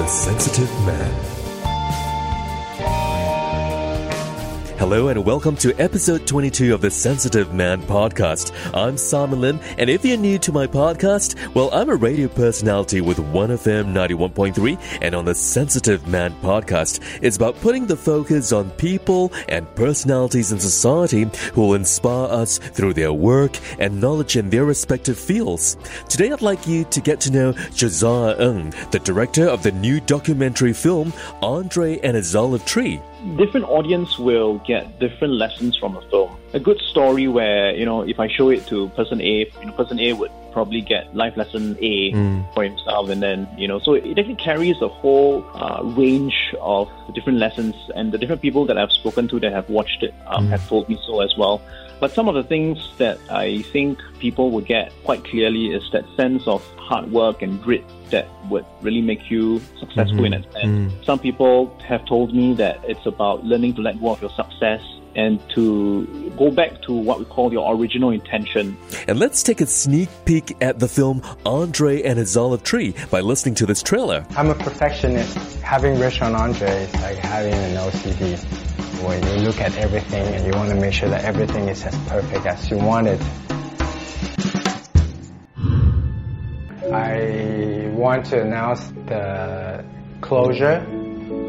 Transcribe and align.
The 0.00 0.06
Sensitive 0.06 0.86
Man. 0.86 1.39
Hello 4.80 5.08
and 5.08 5.26
welcome 5.26 5.56
to 5.56 5.78
episode 5.78 6.26
22 6.26 6.72
of 6.72 6.80
the 6.80 6.90
Sensitive 6.90 7.52
Man 7.52 7.82
podcast. 7.82 8.50
I'm 8.74 8.96
Simon 8.96 9.42
Lim, 9.42 9.60
and 9.76 9.90
if 9.90 10.06
you're 10.06 10.16
new 10.16 10.38
to 10.38 10.52
my 10.52 10.66
podcast, 10.66 11.54
well, 11.54 11.68
I'm 11.74 11.90
a 11.90 11.94
radio 11.94 12.28
personality 12.28 13.02
with 13.02 13.18
1FM 13.18 13.92
91.3, 13.92 14.98
and 15.02 15.14
on 15.14 15.26
the 15.26 15.34
Sensitive 15.34 16.08
Man 16.08 16.32
podcast, 16.40 17.00
it's 17.20 17.36
about 17.36 17.60
putting 17.60 17.86
the 17.86 17.94
focus 17.94 18.52
on 18.52 18.70
people 18.70 19.30
and 19.50 19.68
personalities 19.74 20.50
in 20.50 20.58
society 20.58 21.28
who 21.52 21.60
will 21.60 21.74
inspire 21.74 22.30
us 22.30 22.56
through 22.56 22.94
their 22.94 23.12
work 23.12 23.58
and 23.78 24.00
knowledge 24.00 24.38
in 24.38 24.48
their 24.48 24.64
respective 24.64 25.18
fields. 25.18 25.76
Today, 26.08 26.32
I'd 26.32 26.40
like 26.40 26.66
you 26.66 26.84
to 26.84 27.02
get 27.02 27.20
to 27.20 27.30
know 27.30 27.52
Josiah 27.74 28.34
Ng, 28.40 28.72
the 28.92 29.00
director 29.00 29.46
of 29.46 29.62
the 29.62 29.72
new 29.72 30.00
documentary 30.00 30.72
film 30.72 31.12
Andre 31.42 31.98
and 31.98 32.16
His 32.16 32.34
Olive 32.34 32.64
Tree 32.64 33.02
different 33.36 33.66
audience 33.66 34.18
will 34.18 34.58
get 34.66 34.98
different 34.98 35.34
lessons 35.34 35.76
from 35.76 35.96
a 35.96 36.02
film. 36.10 36.36
A 36.52 36.60
good 36.60 36.80
story 36.80 37.28
where, 37.28 37.74
you 37.74 37.84
know, 37.84 38.02
if 38.02 38.18
I 38.18 38.28
show 38.28 38.50
it 38.50 38.66
to 38.68 38.88
person 38.90 39.20
A, 39.20 39.50
you 39.60 39.66
know, 39.66 39.72
person 39.72 40.00
A 40.00 40.12
would 40.12 40.30
probably 40.52 40.80
get 40.80 41.14
life 41.14 41.36
lesson 41.36 41.76
A 41.80 42.12
mm. 42.12 42.54
for 42.54 42.64
himself 42.64 43.08
and 43.08 43.22
then, 43.22 43.48
you 43.56 43.68
know, 43.68 43.78
so 43.78 43.94
it 43.94 44.18
actually 44.18 44.36
carries 44.36 44.80
a 44.82 44.88
whole 44.88 45.44
uh, 45.54 45.82
range 45.82 46.54
of 46.60 46.90
different 47.14 47.38
lessons 47.38 47.74
and 47.94 48.12
the 48.12 48.18
different 48.18 48.42
people 48.42 48.64
that 48.66 48.76
I've 48.76 48.92
spoken 48.92 49.28
to 49.28 49.40
that 49.40 49.52
have 49.52 49.68
watched 49.70 50.02
it 50.02 50.14
um, 50.26 50.46
mm. 50.46 50.50
have 50.50 50.66
told 50.68 50.88
me 50.88 50.98
so 51.06 51.20
as 51.20 51.36
well. 51.36 51.62
But 52.00 52.12
some 52.12 52.28
of 52.28 52.34
the 52.34 52.42
things 52.42 52.78
that 52.96 53.18
I 53.30 53.62
think 53.62 54.00
people 54.18 54.50
will 54.50 54.62
get 54.62 54.92
quite 55.04 55.22
clearly 55.24 55.68
is 55.68 55.84
that 55.92 56.04
sense 56.16 56.46
of 56.46 56.66
hard 56.78 57.12
work 57.12 57.42
and 57.42 57.62
grit 57.62 57.84
that 58.10 58.26
would 58.48 58.64
really 58.80 59.02
make 59.02 59.30
you 59.30 59.60
successful 59.78 60.24
mm-hmm. 60.24 60.32
in 60.32 60.34
a 60.34 60.52
sense. 60.52 60.92
Mm. 60.92 61.04
Some 61.04 61.18
people 61.18 61.78
have 61.86 62.04
told 62.06 62.34
me 62.34 62.54
that 62.54 62.80
it's 62.88 63.06
about 63.06 63.44
learning 63.44 63.74
to 63.74 63.82
let 63.82 64.00
go 64.00 64.10
of 64.10 64.20
your 64.20 64.30
success 64.30 64.82
and 65.14 65.40
to 65.50 66.30
go 66.38 66.50
back 66.50 66.80
to 66.82 66.92
what 66.92 67.18
we 67.18 67.24
call 67.24 67.52
your 67.52 67.74
original 67.74 68.10
intention. 68.10 68.76
And 69.08 69.18
let's 69.18 69.42
take 69.42 69.60
a 69.60 69.66
sneak 69.66 70.08
peek 70.24 70.56
at 70.60 70.78
the 70.78 70.88
film 70.88 71.22
Andre 71.44 72.02
and 72.02 72.18
His 72.18 72.36
Olive 72.36 72.62
Tree 72.62 72.94
by 73.10 73.20
listening 73.20 73.54
to 73.56 73.66
this 73.66 73.82
trailer. 73.82 74.24
I'm 74.36 74.50
a 74.50 74.54
perfectionist. 74.54 75.36
Having 75.62 75.98
Restaurant 75.98 76.36
Andre 76.36 76.70
is 76.70 76.94
like 76.94 77.18
having 77.18 77.54
an 77.54 77.76
OCD 77.76 78.59
where 79.02 79.18
you 79.18 79.42
look 79.42 79.60
at 79.60 79.76
everything 79.76 80.34
and 80.34 80.44
you 80.46 80.52
want 80.52 80.68
to 80.70 80.74
make 80.76 80.92
sure 80.92 81.08
that 81.08 81.24
everything 81.24 81.68
is 81.68 81.84
as 81.84 81.96
perfect 82.08 82.46
as 82.46 82.70
you 82.70 82.78
want 82.78 83.08
it. 83.08 83.20
I 86.92 87.88
want 87.94 88.26
to 88.26 88.40
announce 88.42 88.80
the 89.06 89.84
closure 90.20 90.84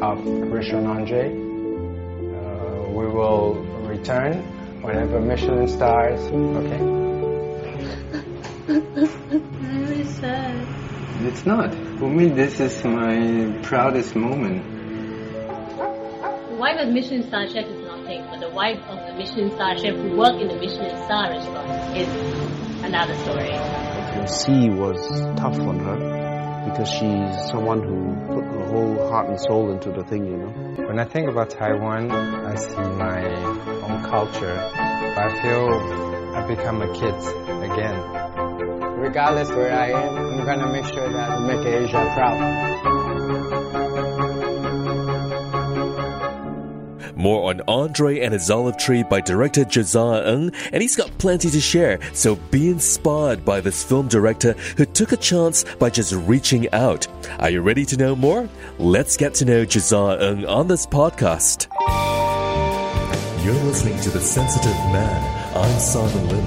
of 0.02 0.26
Restaurant 0.26 0.88
Andre. 0.88 1.30
Uh, 1.30 2.90
we 2.90 3.08
will 3.08 3.56
return 3.88 4.44
whenever 4.82 5.20
Michelin 5.20 5.68
stars, 5.68 6.20
okay? 6.22 6.82
really 9.62 10.06
sad. 10.06 10.68
It's 11.26 11.46
not. 11.46 11.74
For 12.00 12.10
me, 12.10 12.30
this 12.30 12.60
is 12.60 12.84
my 12.84 13.60
proudest 13.64 14.16
moment. 14.16 14.71
The 16.62 16.68
wife 16.68 16.88
of 16.88 16.94
Michelin 16.94 17.24
star 17.24 17.48
chef 17.48 17.66
is 17.66 17.82
nothing, 17.88 18.24
but 18.30 18.40
the 18.40 18.52
wife 18.52 18.78
of 18.88 19.08
the 19.08 19.16
Michelin 19.16 19.50
star 19.50 19.76
chef 19.80 19.96
who 19.96 20.16
worked 20.16 20.40
in 20.40 20.48
the 20.48 20.54
Michelin 20.54 20.96
star 21.06 21.32
restaurant 21.32 21.98
is 21.98 22.08
another 22.86 23.16
story. 23.16 23.50
The 23.50 24.28
sea 24.28 24.70
was 24.70 25.02
tough 25.42 25.60
on 25.60 25.80
her 25.80 26.70
because 26.70 26.88
she's 26.88 27.50
someone 27.50 27.82
who 27.82 28.14
put 28.28 28.46
her 28.46 28.66
whole 28.68 29.10
heart 29.10 29.30
and 29.30 29.42
soul 29.42 29.72
into 29.72 29.90
the 29.90 30.04
thing, 30.04 30.24
you 30.28 30.38
know. 30.38 30.86
When 30.86 31.00
I 31.00 31.06
think 31.06 31.32
about 31.32 31.50
Taiwan, 31.50 32.12
I 32.12 32.54
see 32.54 32.78
my 32.78 33.26
own 33.82 34.04
culture. 34.04 34.54
I 34.54 35.42
feel 35.42 35.66
I 36.36 36.46
become 36.46 36.84
a 36.84 36.94
kid 36.94 37.16
again. 37.72 37.98
Regardless 39.00 39.50
where 39.50 39.74
I 39.74 39.90
am, 39.90 40.16
I'm 40.16 40.46
gonna 40.46 40.72
make 40.72 40.86
sure 40.86 41.12
that 41.12 41.32
I 41.32 41.40
make 41.40 41.66
Asia 41.66 42.12
proud. 42.14 42.71
More 47.22 47.52
on 47.52 47.62
Andre 47.68 48.22
and 48.22 48.34
his 48.34 48.50
olive 48.50 48.78
tree 48.78 49.04
by 49.04 49.22
director 49.22 49.64
Josiah 49.64 50.24
Ng, 50.24 50.52
and 50.74 50.82
he's 50.82 50.96
got 50.96 51.16
plenty 51.20 51.52
to 51.52 51.62
share, 51.62 52.00
so 52.14 52.36
be 52.50 52.68
inspired 52.68 53.46
by 53.46 53.62
this 53.62 53.84
film 53.84 54.08
director 54.08 54.54
who 54.76 54.86
took 54.86 55.12
a 55.12 55.18
chance 55.18 55.64
by 55.76 55.92
just 55.92 56.14
reaching 56.14 56.68
out. 56.74 57.06
Are 57.38 57.52
you 57.52 57.62
ready 57.62 57.86
to 57.86 57.96
know 57.96 58.16
more? 58.16 58.50
Let's 58.80 59.18
get 59.18 59.36
to 59.36 59.46
know 59.46 59.66
Josiah 59.66 60.18
Ng 60.20 60.48
on 60.48 60.68
this 60.68 60.88
podcast. 60.88 61.68
You're 63.46 63.54
listening 63.66 64.00
to 64.02 64.10
The 64.10 64.20
Sensitive 64.20 64.72
Man. 64.92 65.56
I'm 65.56 65.80
Simon 65.80 66.28
Lim. 66.28 66.46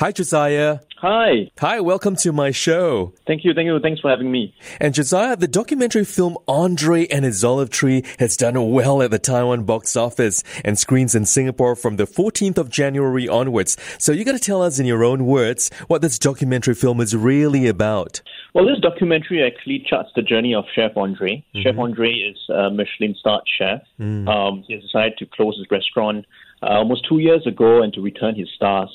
Hi, 0.00 0.10
Josiah. 0.10 0.80
Hi. 1.00 1.50
Hi, 1.60 1.80
welcome 1.80 2.14
to 2.16 2.30
my 2.30 2.50
show. 2.50 3.14
Thank 3.26 3.42
you, 3.42 3.54
thank 3.54 3.64
you, 3.64 3.80
thanks 3.80 4.02
for 4.02 4.10
having 4.10 4.30
me. 4.30 4.54
And 4.78 4.92
Josiah, 4.92 5.34
the 5.34 5.48
documentary 5.48 6.04
film 6.04 6.36
Andre 6.46 7.06
and 7.06 7.24
His 7.24 7.42
Olive 7.42 7.70
Tree 7.70 8.04
has 8.18 8.36
done 8.36 8.70
well 8.70 9.00
at 9.00 9.10
the 9.10 9.18
Taiwan 9.18 9.64
box 9.64 9.96
office 9.96 10.44
and 10.62 10.78
screens 10.78 11.14
in 11.14 11.24
Singapore 11.24 11.74
from 11.74 11.96
the 11.96 12.04
14th 12.04 12.58
of 12.58 12.68
January 12.68 13.26
onwards. 13.26 13.78
So 13.98 14.12
you 14.12 14.26
got 14.26 14.32
to 14.32 14.38
tell 14.38 14.60
us 14.60 14.78
in 14.78 14.84
your 14.84 15.02
own 15.02 15.24
words 15.24 15.70
what 15.86 16.02
this 16.02 16.18
documentary 16.18 16.74
film 16.74 17.00
is 17.00 17.16
really 17.16 17.66
about. 17.66 18.20
Well, 18.52 18.66
this 18.66 18.78
documentary 18.78 19.42
actually 19.42 19.86
charts 19.88 20.10
the 20.14 20.20
journey 20.20 20.54
of 20.54 20.66
Chef 20.74 20.98
Andre. 20.98 21.36
Mm-hmm. 21.36 21.62
Chef 21.62 21.78
Andre 21.78 22.12
is 22.12 22.36
a 22.50 22.68
Michelin-starred 22.68 23.44
chef. 23.58 23.80
Mm. 23.98 24.28
Um, 24.28 24.64
he 24.68 24.74
has 24.74 24.82
decided 24.82 25.16
to 25.16 25.24
close 25.24 25.56
his 25.56 25.66
restaurant 25.70 26.26
uh, 26.62 26.66
almost 26.66 27.06
two 27.08 27.20
years 27.20 27.46
ago 27.46 27.80
and 27.80 27.90
to 27.94 28.02
return 28.02 28.34
his 28.34 28.50
stars 28.54 28.90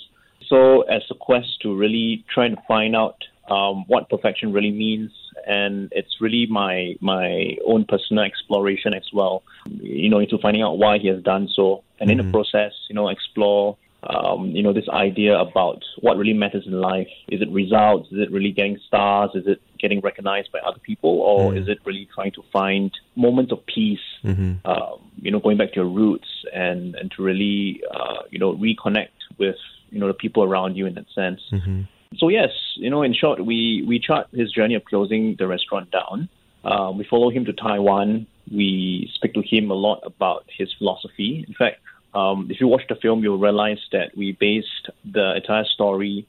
also 0.51 0.81
as 0.81 1.03
a 1.11 1.15
quest 1.15 1.61
to 1.61 1.75
really 1.75 2.23
try 2.33 2.49
to 2.49 2.57
find 2.67 2.95
out 2.95 3.23
um, 3.49 3.85
what 3.87 4.09
perfection 4.09 4.53
really 4.53 4.71
means, 4.71 5.11
and 5.45 5.89
it's 5.91 6.19
really 6.19 6.47
my 6.49 6.95
my 6.99 7.57
own 7.65 7.85
personal 7.85 8.23
exploration 8.23 8.93
as 8.93 9.07
well. 9.13 9.43
You 9.69 10.09
know, 10.09 10.19
into 10.19 10.37
finding 10.39 10.63
out 10.63 10.77
why 10.77 10.97
he 10.97 11.07
has 11.09 11.21
done 11.21 11.47
so, 11.55 11.83
and 11.99 12.09
mm-hmm. 12.09 12.11
in 12.11 12.17
the 12.17 12.23
mm-hmm. 12.23 12.31
process, 12.31 12.73
you 12.89 12.95
know, 12.95 13.09
explore. 13.09 13.77
Um, 14.07 14.51
you 14.51 14.61
know, 14.61 14.71
this 14.71 14.87
idea 14.87 15.35
about 15.35 15.81
what 15.99 16.15
really 16.15 16.33
matters 16.33 16.67
in 16.67 16.73
life. 16.73 17.07
Is 17.27 17.41
it 17.41 17.49
results? 17.49 18.07
Is 18.11 18.19
it 18.19 18.31
really 18.31 18.51
getting 18.51 18.77
stars? 18.85 19.31
Is 19.33 19.47
it 19.47 19.59
getting 19.79 19.99
recognized 20.01 20.51
by 20.51 20.59
other 20.59 20.77
people? 20.77 21.21
Or 21.21 21.49
mm-hmm. 21.49 21.57
is 21.57 21.67
it 21.67 21.79
really 21.85 22.07
trying 22.13 22.31
to 22.33 22.43
find 22.53 22.91
moments 23.15 23.51
of 23.51 23.65
peace? 23.65 23.97
Mm-hmm. 24.23 24.67
Um, 24.67 25.11
you 25.19 25.31
know, 25.31 25.39
going 25.39 25.57
back 25.57 25.69
to 25.69 25.77
your 25.77 25.89
roots 25.89 26.27
and, 26.53 26.93
and 26.93 27.09
to 27.13 27.23
really, 27.23 27.81
uh, 27.91 28.21
you 28.29 28.37
know, 28.37 28.53
reconnect 28.53 29.09
with 29.39 29.55
you 29.95 30.01
know 30.01 30.07
the 30.07 30.13
people 30.13 30.43
around 30.43 30.75
you 30.75 30.85
in 30.85 30.93
that 30.95 31.09
sense. 31.15 31.41
Mm-hmm. 31.51 31.83
So 32.17 32.27
yes, 32.27 32.51
you 32.75 32.89
know, 32.89 33.01
in 33.01 33.13
short, 33.13 33.43
we 33.43 33.83
we 33.87 33.97
chart 33.97 34.27
his 34.33 34.51
journey 34.51 34.75
of 34.75 34.83
closing 34.83 35.35
the 35.39 35.47
restaurant 35.47 35.89
down. 35.89 36.29
Uh, 36.65 36.91
we 36.95 37.05
follow 37.05 37.29
him 37.29 37.45
to 37.45 37.53
Taiwan. 37.53 38.27
We 38.51 39.09
speak 39.15 39.33
to 39.35 39.41
him 39.41 39.71
a 39.71 39.73
lot 39.73 40.01
about 40.03 40.45
his 40.57 40.69
philosophy. 40.77 41.45
In 41.47 41.53
fact, 41.53 41.79
um, 42.13 42.47
if 42.51 42.59
you 42.59 42.67
watch 42.67 42.83
the 42.89 42.95
film, 42.95 43.23
you'll 43.23 43.37
realize 43.39 43.79
that 43.93 44.15
we 44.17 44.33
based 44.33 44.89
the 45.05 45.35
entire 45.37 45.65
story 45.65 46.27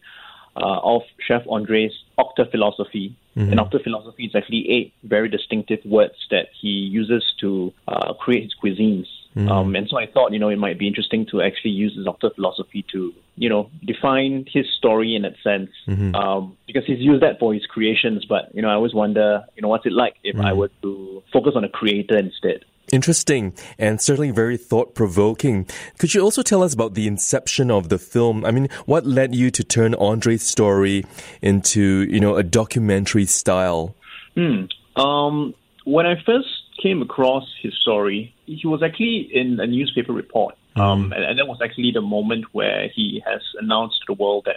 uh, 0.57 0.81
of 0.95 1.03
Chef 1.19 1.43
Andre's 1.49 1.95
Octaphilosophy. 2.19 3.15
Mm-hmm. 3.37 3.51
And 3.51 3.61
Octaphilosophy 3.61 4.27
is 4.29 4.35
actually 4.35 4.71
eight 4.71 4.93
very 5.03 5.29
distinctive 5.29 5.81
words 5.85 6.19
that 6.31 6.47
he 6.61 6.69
uses 6.69 7.25
to 7.41 7.73
uh, 7.89 8.15
create 8.15 8.45
his 8.45 8.55
cuisines. 8.63 9.09
Mm. 9.37 9.51
Um, 9.51 9.77
and 9.77 9.87
so 9.89 9.99
I 9.99 10.07
thought, 10.07 10.33
you 10.33 10.39
know, 10.39 10.49
it 10.49 10.57
might 10.57 10.79
be 10.79 10.89
interesting 10.89 11.27
to 11.31 11.43
actually 11.43 11.73
use 11.73 11.95
this 11.95 12.07
Octaphilosophy 12.07 12.87
to, 12.93 13.13
you 13.37 13.49
know, 13.51 13.71
define 13.85 14.47
his 14.51 14.65
story 14.79 15.15
in 15.15 15.23
that 15.23 15.35
sense. 15.45 15.71
Mm-hmm. 15.87 16.15
Um, 16.15 16.57
because 16.67 16.87
he's 16.87 17.01
used 17.01 17.23
that 17.23 17.39
for 17.39 17.53
his 17.53 17.67
creations, 17.67 18.25
but, 18.25 18.55
you 18.55 18.63
know, 18.63 18.69
I 18.69 18.75
always 18.75 18.95
wonder, 18.95 19.45
you 19.55 19.63
know, 19.63 19.69
what's 19.69 19.85
it 19.85 19.93
like 19.93 20.15
if 20.25 20.37
mm. 20.37 20.45
I 20.45 20.55
were 20.55 20.71
to 20.83 21.23
focus 21.33 21.53
on 21.55 21.65
a 21.65 21.69
creator 21.69 22.17
instead? 22.17 22.65
Interesting 22.93 23.53
and 23.79 24.01
certainly 24.01 24.31
very 24.31 24.57
thought 24.57 24.95
provoking. 24.95 25.67
Could 25.99 26.15
you 26.15 26.23
also 26.23 26.43
tell 26.43 26.63
us 26.63 26.73
about 26.73 26.95
the 26.95 27.07
inception 27.07 27.71
of 27.71 27.89
the 27.91 27.99
film? 27.99 28.45
I 28.45 28.53
mean, 28.53 28.69
what 28.87 29.05
led 29.05 29.35
you 29.35 29.51
to 29.51 29.65
turn 29.65 29.95
Andre's 29.95 30.43
story 30.43 31.05
into, 31.43 32.07
you 32.09 32.21
know, 32.21 32.37
a 32.37 32.43
documentary 32.43 33.27
style? 33.27 33.97
Hmm. 34.35 34.67
Um, 34.95 35.55
when 35.85 36.07
I 36.07 36.15
first 36.25 36.49
came 36.83 37.03
across 37.03 37.45
his 37.63 37.75
story, 37.81 38.35
he 38.47 38.67
was 38.67 38.83
actually 38.83 39.29
in 39.33 39.59
a 39.61 39.67
newspaper 39.67 40.13
report. 40.13 40.57
Um, 40.77 41.13
and, 41.13 41.25
and, 41.25 41.39
that 41.39 41.47
was 41.47 41.59
actually 41.65 41.93
the 41.93 42.03
moment 42.03 42.45
where 42.53 42.91
he 42.95 43.23
has 43.25 43.41
announced 43.59 43.97
to 44.01 44.15
the 44.15 44.23
world 44.23 44.45
that 44.45 44.57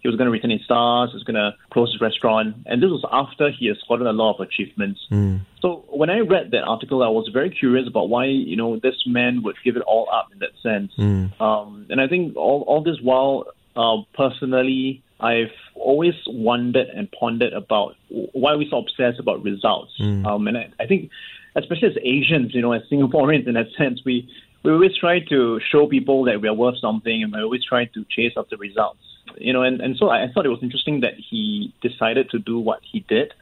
he 0.00 0.08
was 0.08 0.16
going 0.16 0.24
to 0.24 0.30
return 0.30 0.50
his 0.50 0.64
stars, 0.64 1.10
he 1.10 1.16
was 1.16 1.24
going 1.24 1.34
to 1.34 1.54
close 1.70 1.92
his 1.92 2.00
restaurant. 2.00 2.56
And 2.64 2.82
this 2.82 2.88
was 2.88 3.04
after 3.12 3.50
he 3.50 3.66
has 3.66 3.76
gotten 3.86 4.06
a 4.06 4.12
lot 4.12 4.36
of 4.36 4.40
achievements. 4.40 5.00
Mm. 5.10 5.40
So 5.60 5.84
when 5.88 6.08
I 6.08 6.20
read 6.20 6.52
that 6.52 6.62
article, 6.62 7.02
I 7.02 7.08
was 7.08 7.28
very 7.30 7.50
curious 7.50 7.86
about 7.86 8.08
why, 8.08 8.24
you 8.24 8.56
know, 8.56 8.78
this 8.78 8.96
man 9.06 9.42
would 9.42 9.56
give 9.62 9.76
it 9.76 9.82
all 9.82 10.08
up 10.10 10.28
in 10.32 10.38
that 10.38 10.52
sense. 10.62 10.92
Mm. 10.98 11.38
Um, 11.40 11.86
and 11.90 12.00
I 12.00 12.08
think 12.08 12.36
all, 12.36 12.64
all 12.66 12.82
this 12.82 12.96
while, 13.02 13.48
uh, 13.76 14.02
personally, 14.14 15.02
I've 15.20 15.52
always 15.74 16.14
wondered 16.26 16.88
and 16.88 17.10
pondered 17.12 17.52
about 17.52 17.96
why 18.08 18.56
we 18.56 18.66
are 18.66 18.70
so 18.70 18.78
obsessed 18.78 19.20
about 19.20 19.44
results. 19.44 19.92
Mm. 20.00 20.26
Um, 20.26 20.48
and 20.48 20.56
I, 20.56 20.70
I 20.80 20.86
think, 20.86 21.10
especially 21.56 21.88
as 21.88 21.96
Asians, 22.02 22.54
you 22.54 22.62
know, 22.62 22.72
as 22.72 22.82
Singaporeans 22.90 23.46
in 23.46 23.54
that 23.54 23.66
sense, 23.76 24.00
we, 24.04 24.28
we 24.62 24.72
always 24.72 24.96
try 24.96 25.20
to 25.28 25.60
show 25.70 25.86
people 25.86 26.24
that 26.24 26.40
we 26.40 26.48
are 26.48 26.54
worth 26.54 26.78
something 26.80 27.22
and 27.22 27.32
we 27.32 27.40
always 27.40 27.64
try 27.64 27.86
to 27.86 28.04
chase 28.10 28.32
after 28.36 28.56
results. 28.56 29.00
You 29.36 29.52
know, 29.52 29.62
and, 29.62 29.80
and 29.80 29.96
so 29.96 30.10
I 30.10 30.26
thought 30.32 30.46
it 30.46 30.50
was 30.50 30.62
interesting 30.62 31.00
that 31.00 31.14
he 31.14 31.72
decided 31.82 32.30
to 32.30 32.38
do 32.38 32.58
what 32.58 32.80
he 32.82 33.00
did. 33.00 33.32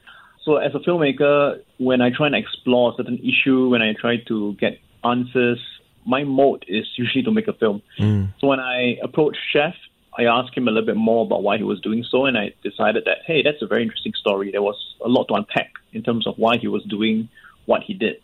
So 0.45 0.57
as 0.57 0.75
a 0.75 0.79
filmmaker, 0.79 1.61
when 1.79 2.01
I 2.01 2.11
try 2.11 2.27
and 2.27 2.37
explore 2.37 2.93
a 2.93 2.97
certain 2.97 3.19
issue, 3.19 3.69
when 3.69 3.83
I 3.83 3.95
try 3.95 4.17
to 4.29 4.55
get 4.55 4.79
answers, 5.05 5.59
my 6.07 6.25
mode 6.25 6.65
is 6.69 6.87
usually 6.97 7.23
to 7.25 7.31
make 7.31 7.49
a 7.49 7.53
film. 7.53 7.83
Mm. 7.99 8.33
So 8.41 8.47
when 8.47 8.61
I 8.61 8.97
approached 9.03 9.39
Chef, 9.53 9.75
I 10.17 10.25
asked 10.25 10.57
him 10.57 10.67
a 10.67 10.71
little 10.71 10.87
bit 10.87 10.97
more 10.97 11.25
about 11.25 11.43
why 11.43 11.59
he 11.59 11.65
was 11.65 11.81
doing 11.81 12.05
so, 12.11 12.25
and 12.25 12.37
I 12.37 12.53
decided 12.63 13.05
that 13.05 13.19
hey, 13.27 13.43
that's 13.43 13.63
a 13.63 13.67
very 13.67 13.83
interesting 13.83 14.15
story. 14.15 14.51
There 14.51 14.63
was 14.63 14.77
a 15.05 15.09
lot 15.09 15.29
to 15.29 15.35
unpack 15.35 15.73
in 15.93 16.03
terms 16.03 16.27
of 16.27 16.37
why 16.39 16.57
he 16.57 16.67
was 16.67 16.83
doing 16.85 17.29
what 17.69 17.83
he 17.87 17.93
did, 17.95 18.17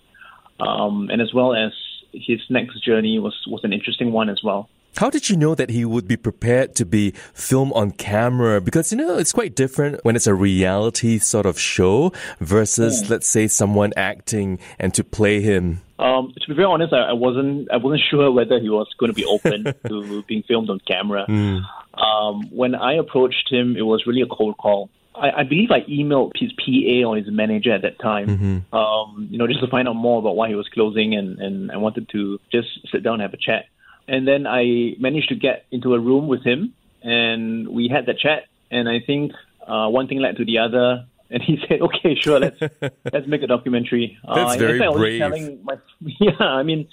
um, 0.59 1.09
and 1.13 1.21
as 1.23 1.33
well 1.33 1.55
as 1.55 1.73
his 2.13 2.41
next 2.49 2.83
journey 2.85 3.19
was 3.19 3.35
was 3.47 3.63
an 3.65 3.73
interesting 3.73 4.11
one 4.13 4.29
as 4.31 4.41
well. 4.43 4.69
How 4.97 5.11
did 5.11 5.29
you 5.29 5.37
know 5.37 5.57
that 5.57 5.71
he 5.71 5.85
would 5.85 6.07
be 6.07 6.17
prepared 6.17 6.77
to 6.77 6.85
be 6.87 7.11
filmed 7.35 7.73
on 7.75 7.91
camera? 7.91 8.61
Because, 8.61 8.93
you 8.93 8.99
know, 8.99 9.19
it's 9.19 9.33
quite 9.33 9.57
different 9.57 10.05
when 10.05 10.15
it's 10.15 10.29
a 10.29 10.35
reality 10.35 11.19
sort 11.19 11.47
of 11.47 11.59
show 11.59 12.13
versus, 12.39 13.03
Yeah. 13.03 13.09
let's 13.11 13.27
say, 13.27 13.49
someone 13.49 13.93
acting 13.97 14.61
and 14.79 14.95
to 14.95 15.03
play 15.03 15.41
him. 15.41 15.81
Um, 15.99 16.33
to 16.41 16.47
be 16.49 16.55
very 16.55 16.67
honest, 16.67 16.93
I, 16.93 17.11
I 17.11 17.13
wasn't 17.13 17.69
I 17.73 17.79
wasn't 17.79 18.03
sure 18.11 18.31
whether 18.31 18.61
he 18.61 18.69
was 18.71 18.87
going 18.99 19.11
to 19.11 19.17
be 19.23 19.25
open 19.25 19.65
to 19.89 20.23
being 20.29 20.45
filmed 20.47 20.71
on 20.71 20.79
camera. 20.87 21.25
Um, 21.29 22.49
when 22.51 22.77
I 22.77 22.95
approached 22.95 23.49
him, 23.51 23.77
it 23.77 23.83
was 23.83 24.05
really 24.07 24.23
a 24.23 24.27
cold 24.27 24.57
call. 24.59 24.91
I, 25.15 25.41
I 25.41 25.43
believe 25.45 25.71
I 25.71 25.81
emailed 25.83 26.33
his 26.35 26.53
PA 26.53 27.09
or 27.09 27.17
his 27.17 27.27
manager 27.31 27.73
at 27.73 27.83
that 27.83 27.99
time, 28.01 28.65
um, 28.73 29.29
you 29.31 29.39
know, 29.39 29.47
just 29.47 29.61
to 29.61 29.69
find 29.69 29.89
out 29.89 29.95
more 29.95 30.19
about 30.19 30.37
why 30.37 30.49
he 30.49 30.55
was 30.55 30.69
closing, 30.69 31.15
and, 31.15 31.39
and 31.39 31.71
I 31.71 31.77
wanted 31.77 32.09
to 32.11 32.41
just 32.51 32.69
sit 32.91 33.03
down 33.03 33.15
and 33.15 33.23
have 33.23 33.35
a 33.35 33.37
chat. 33.37 33.67
And 34.07 34.27
then 34.29 34.47
I 34.47 34.95
managed 34.99 35.29
to 35.31 35.35
get 35.35 35.67
into 35.71 35.95
a 35.95 36.01
room 36.01 36.29
with 36.29 36.45
him, 36.45 36.75
and 37.03 37.69
we 37.69 37.89
had 37.89 38.07
that 38.07 38.19
chat. 38.19 38.45
And 38.71 38.89
I 38.89 39.01
think 39.01 39.33
uh, 39.67 39.89
one 39.89 40.09
thing 40.09 40.19
led 40.19 40.37
to 40.37 40.45
the 40.45 40.59
other, 40.59 41.07
and 41.31 41.43
he 41.43 41.59
said, 41.69 41.81
"Okay, 41.81 42.15
sure, 42.15 42.41
let's 42.41 42.61
let's 43.13 43.27
make 43.27 43.43
a 43.43 43.47
documentary." 43.47 44.19
That's 44.27 44.55
in 44.55 44.59
very 44.59 44.79
fact, 44.79 44.91
I 44.91 44.97
brave. 44.97 45.21
Telling 45.21 45.61
my, 45.65 45.77
yeah, 46.21 46.39
I 46.41 46.63
mean, 46.63 46.89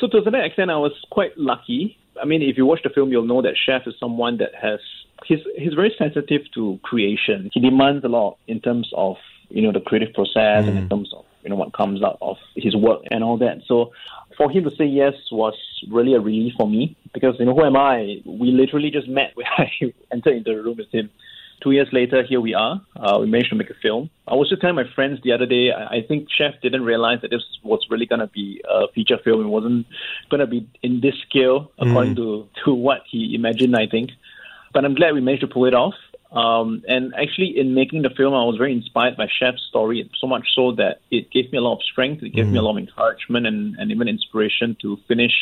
so 0.00 0.06
to 0.08 0.18
a 0.18 0.24
certain 0.24 0.44
extent, 0.44 0.70
I 0.70 0.76
was 0.76 0.92
quite 1.10 1.36
lucky. 1.36 1.98
I 2.20 2.24
mean, 2.24 2.42
if 2.42 2.56
you 2.56 2.64
watch 2.64 2.80
the 2.82 2.90
film, 2.90 3.10
you'll 3.10 3.26
know 3.26 3.42
that 3.42 3.54
Chef 3.66 3.86
is 3.86 3.94
someone 4.00 4.38
that 4.38 4.54
has 4.54 4.80
he's 5.24 5.40
he's 5.56 5.74
very 5.74 5.94
sensitive 5.98 6.42
to 6.54 6.78
creation. 6.82 7.50
He 7.52 7.60
demands 7.60 8.04
a 8.04 8.08
lot 8.08 8.38
in 8.46 8.60
terms 8.60 8.90
of 8.94 9.16
you 9.48 9.62
know 9.62 9.72
the 9.72 9.80
creative 9.80 10.14
process 10.14 10.66
and 10.66 10.76
in 10.78 10.88
terms 10.88 11.12
of 11.14 11.24
you 11.42 11.50
know 11.50 11.56
what 11.56 11.72
comes 11.72 12.02
out 12.02 12.18
of 12.20 12.36
his 12.56 12.76
work 12.76 13.02
and 13.10 13.22
all 13.22 13.38
that. 13.38 13.62
So 13.66 13.92
for 14.36 14.50
him 14.50 14.64
to 14.64 14.70
say 14.76 14.84
yes 14.84 15.14
was 15.30 15.54
really 15.90 16.14
a 16.14 16.20
relief 16.20 16.54
for 16.56 16.68
me 16.68 16.96
because 17.14 17.36
you 17.38 17.46
know 17.46 17.54
who 17.54 17.64
am 17.64 17.76
I? 17.76 18.22
We 18.24 18.50
literally 18.50 18.90
just 18.90 19.08
met 19.08 19.32
when 19.34 19.46
I 19.58 19.70
entered 20.12 20.36
into 20.36 20.54
the 20.54 20.62
room 20.62 20.76
with 20.78 20.92
him. 20.92 21.10
Two 21.62 21.70
years 21.70 21.88
later, 21.90 22.22
here 22.22 22.40
we 22.40 22.52
are. 22.52 22.82
Uh, 22.96 23.16
we 23.18 23.26
managed 23.26 23.48
to 23.48 23.56
make 23.56 23.70
a 23.70 23.74
film. 23.80 24.10
I 24.28 24.34
was 24.34 24.50
just 24.50 24.60
telling 24.60 24.76
my 24.76 24.84
friends 24.94 25.20
the 25.24 25.32
other 25.32 25.46
day. 25.46 25.72
I 25.72 25.96
I 25.96 26.02
think 26.06 26.28
Chef 26.30 26.52
didn't 26.62 26.84
realize 26.84 27.22
that 27.22 27.30
this 27.30 27.42
was 27.62 27.80
really 27.88 28.04
going 28.04 28.20
to 28.20 28.26
be 28.26 28.62
a 28.68 28.88
feature 28.94 29.16
film. 29.24 29.40
It 29.40 29.48
wasn't 29.48 29.86
going 30.30 30.40
to 30.40 30.46
be 30.46 30.68
in 30.82 31.00
this 31.00 31.14
scale, 31.28 31.70
according 31.78 32.16
to 32.16 32.46
to 32.64 32.74
what 32.74 33.02
he 33.10 33.34
imagined. 33.34 33.74
I 33.74 33.86
think, 33.86 34.10
but 34.76 34.84
I'm 34.84 34.94
glad 34.94 35.14
we 35.14 35.22
managed 35.22 35.40
to 35.40 35.48
pull 35.48 35.64
it 35.64 35.72
off. 35.72 35.94
Um, 36.32 36.82
and 36.86 37.14
actually, 37.14 37.58
in 37.58 37.72
making 37.72 38.02
the 38.02 38.10
film, 38.10 38.34
I 38.34 38.44
was 38.44 38.56
very 38.58 38.74
inspired 38.74 39.16
by 39.16 39.26
Chef's 39.26 39.62
story, 39.70 40.06
so 40.20 40.26
much 40.26 40.46
so 40.54 40.72
that 40.72 41.00
it 41.10 41.30
gave 41.30 41.50
me 41.50 41.56
a 41.56 41.62
lot 41.62 41.76
of 41.76 41.82
strength. 41.82 42.22
It 42.22 42.34
gave 42.34 42.46
me 42.46 42.58
a 42.58 42.62
lot 42.62 42.72
of 42.72 42.78
encouragement 42.78 43.46
and, 43.46 43.74
and 43.78 43.90
even 43.90 44.06
inspiration 44.06 44.76
to 44.82 44.98
finish 45.08 45.32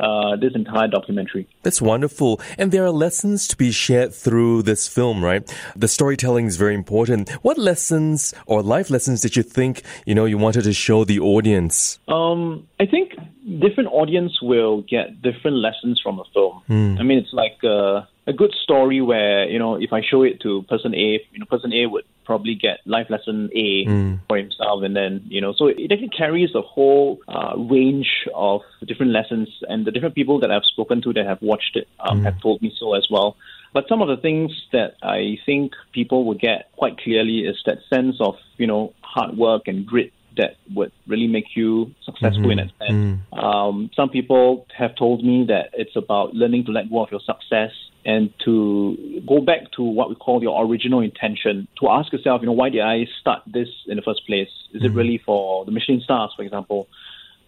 uh, 0.00 0.34
this 0.34 0.52
entire 0.56 0.88
documentary. 0.88 1.46
That's 1.62 1.80
wonderful. 1.80 2.40
And 2.58 2.72
there 2.72 2.84
are 2.84 2.90
lessons 2.90 3.46
to 3.48 3.56
be 3.56 3.70
shared 3.70 4.12
through 4.12 4.62
this 4.62 4.88
film, 4.88 5.22
right? 5.22 5.44
The 5.76 5.86
storytelling 5.86 6.46
is 6.46 6.56
very 6.56 6.74
important. 6.74 7.30
What 7.42 7.56
lessons 7.56 8.34
or 8.46 8.64
life 8.64 8.90
lessons 8.90 9.20
did 9.20 9.36
you 9.36 9.44
think, 9.44 9.82
you 10.06 10.16
know, 10.16 10.24
you 10.24 10.38
wanted 10.38 10.64
to 10.64 10.72
show 10.72 11.04
the 11.04 11.20
audience? 11.20 12.00
Um, 12.08 12.66
I 12.80 12.86
think 12.86 13.12
different 13.60 13.90
audience 13.92 14.42
will 14.42 14.82
get 14.82 15.22
different 15.22 15.58
lessons 15.58 16.00
from 16.02 16.18
a 16.18 16.24
film. 16.34 16.62
I 16.98 17.04
mean, 17.04 17.18
it's 17.18 17.32
like 17.32 17.62
a, 17.62 18.08
a 18.26 18.32
good 18.32 18.54
story 18.62 19.00
where 19.00 19.48
you 19.48 19.58
know 19.58 19.74
if 19.74 19.92
I 19.92 20.00
show 20.02 20.22
it 20.22 20.40
to 20.42 20.62
person 20.62 20.94
A, 20.94 21.20
you 21.32 21.38
know, 21.38 21.46
person 21.46 21.72
A 21.72 21.86
would 21.86 22.04
probably 22.24 22.54
get 22.54 22.78
life 22.86 23.08
lesson 23.10 23.50
A 23.54 23.84
for 24.28 24.36
himself, 24.36 24.82
and 24.82 24.94
then 24.94 25.24
you 25.28 25.40
know, 25.40 25.52
so 25.56 25.66
it 25.66 25.90
actually 25.90 26.10
carries 26.10 26.54
a 26.54 26.62
whole 26.62 27.20
uh, 27.28 27.56
range 27.56 28.28
of 28.34 28.62
different 28.86 29.12
lessons, 29.12 29.48
and 29.68 29.84
the 29.84 29.90
different 29.90 30.14
people 30.14 30.40
that 30.40 30.50
I've 30.50 30.64
spoken 30.64 31.02
to 31.02 31.12
that 31.14 31.26
have 31.26 31.42
watched 31.42 31.76
it 31.76 31.88
um, 32.00 32.22
have 32.22 32.40
told 32.40 32.62
me 32.62 32.72
so 32.78 32.94
as 32.94 33.08
well. 33.10 33.36
But 33.74 33.88
some 33.88 34.02
of 34.02 34.08
the 34.08 34.18
things 34.18 34.52
that 34.72 34.96
I 35.02 35.38
think 35.46 35.72
people 35.92 36.24
will 36.24 36.34
get 36.34 36.70
quite 36.76 36.98
clearly 36.98 37.40
is 37.40 37.56
that 37.66 37.78
sense 37.92 38.16
of 38.20 38.36
you 38.56 38.66
know 38.66 38.92
hard 39.00 39.36
work 39.36 39.62
and 39.66 39.84
grit 39.84 40.12
that 40.36 40.56
would 40.74 40.92
really 41.06 41.26
make 41.26 41.56
you 41.56 41.92
successful 42.04 42.50
in 42.50 42.56
that 42.56 42.70
sense. 42.78 43.20
Um, 43.32 43.90
some 43.94 44.08
people 44.08 44.66
have 44.78 44.94
told 44.94 45.22
me 45.22 45.44
that 45.48 45.70
it's 45.74 45.94
about 45.96 46.34
learning 46.34 46.64
to 46.66 46.72
let 46.72 46.88
go 46.88 47.02
of 47.02 47.10
your 47.10 47.20
success 47.20 47.70
and 48.04 48.32
to 48.44 49.22
go 49.26 49.40
back 49.40 49.70
to 49.76 49.82
what 49.82 50.08
we 50.08 50.14
call 50.14 50.42
your 50.42 50.64
original 50.64 51.00
intention. 51.00 51.68
To 51.80 51.88
ask 51.88 52.12
yourself, 52.12 52.40
you 52.42 52.46
know, 52.46 52.52
why 52.52 52.68
did 52.68 52.80
I 52.80 53.06
start 53.20 53.42
this 53.46 53.68
in 53.86 53.96
the 53.96 54.02
first 54.02 54.26
place? 54.26 54.48
Is 54.72 54.82
it 54.84 54.92
really 54.92 55.18
for 55.24 55.64
the 55.64 55.70
Michelin 55.70 56.00
stars, 56.00 56.32
for 56.36 56.42
example? 56.42 56.88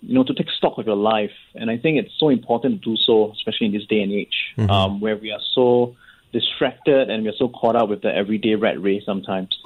You 0.02 0.14
know, 0.14 0.24
to 0.24 0.34
take 0.34 0.50
stock 0.50 0.78
of 0.78 0.86
your 0.86 0.96
life. 0.96 1.32
And 1.54 1.70
I 1.70 1.78
think 1.78 1.98
it's 1.98 2.12
so 2.18 2.28
important 2.28 2.82
to 2.82 2.90
do 2.90 2.96
so, 2.96 3.32
especially 3.32 3.66
in 3.68 3.72
this 3.72 3.86
day 3.86 4.02
and 4.02 4.12
age, 4.12 4.54
um, 4.70 5.00
where 5.00 5.16
we 5.16 5.32
are 5.32 5.40
so 5.54 5.96
distracted 6.32 7.10
and 7.10 7.22
we 7.22 7.30
are 7.30 7.36
so 7.38 7.48
caught 7.48 7.76
up 7.76 7.88
with 7.88 8.02
the 8.02 8.14
everyday 8.14 8.54
rat 8.54 8.80
race 8.82 9.04
sometimes. 9.06 9.56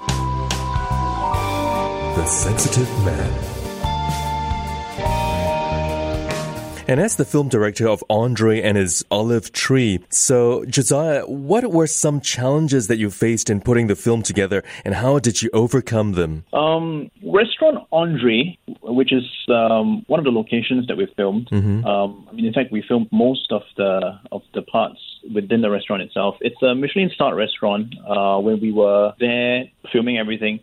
The 2.15 2.25
Sensitive 2.25 3.05
Man. 3.05 3.58
And 6.89 6.99
as 6.99 7.17
the 7.17 7.23
film 7.23 7.49
director 7.49 7.87
of 7.87 8.03
Andre 8.09 8.63
and 8.63 8.75
his 8.75 9.05
Olive 9.11 9.51
Tree, 9.51 9.99
so 10.09 10.65
Josiah, 10.65 11.21
what 11.27 11.71
were 11.71 11.85
some 11.85 12.19
challenges 12.19 12.87
that 12.87 12.97
you 12.97 13.11
faced 13.11 13.51
in 13.51 13.61
putting 13.61 13.85
the 13.85 13.95
film 13.95 14.23
together 14.23 14.63
and 14.83 14.95
how 14.95 15.19
did 15.19 15.39
you 15.39 15.51
overcome 15.53 16.13
them? 16.13 16.45
Um, 16.51 17.11
Restaurant 17.23 17.87
Andre, 17.91 18.57
which 18.81 19.13
is 19.13 19.23
um, 19.49 20.03
one 20.07 20.19
of 20.19 20.23
the 20.23 20.31
locations 20.31 20.87
that 20.87 20.97
we 20.97 21.05
filmed. 21.15 21.47
Um, 21.53 22.27
I 22.27 22.33
mean, 22.33 22.45
in 22.45 22.53
fact, 22.53 22.71
we 22.71 22.81
filmed 22.81 23.09
most 23.11 23.51
of 23.51 23.61
the 23.77 24.19
of 24.31 24.41
the 24.55 24.63
parts 24.63 24.99
within 25.31 25.61
the 25.61 25.69
restaurant 25.69 26.01
itself. 26.01 26.37
It's 26.41 26.59
a 26.63 26.73
Michelin 26.73 27.11
starred 27.13 27.37
restaurant. 27.37 27.93
Uh, 28.03 28.39
when 28.39 28.59
we 28.61 28.71
were 28.71 29.13
there 29.19 29.65
filming 29.91 30.17
everything, 30.17 30.57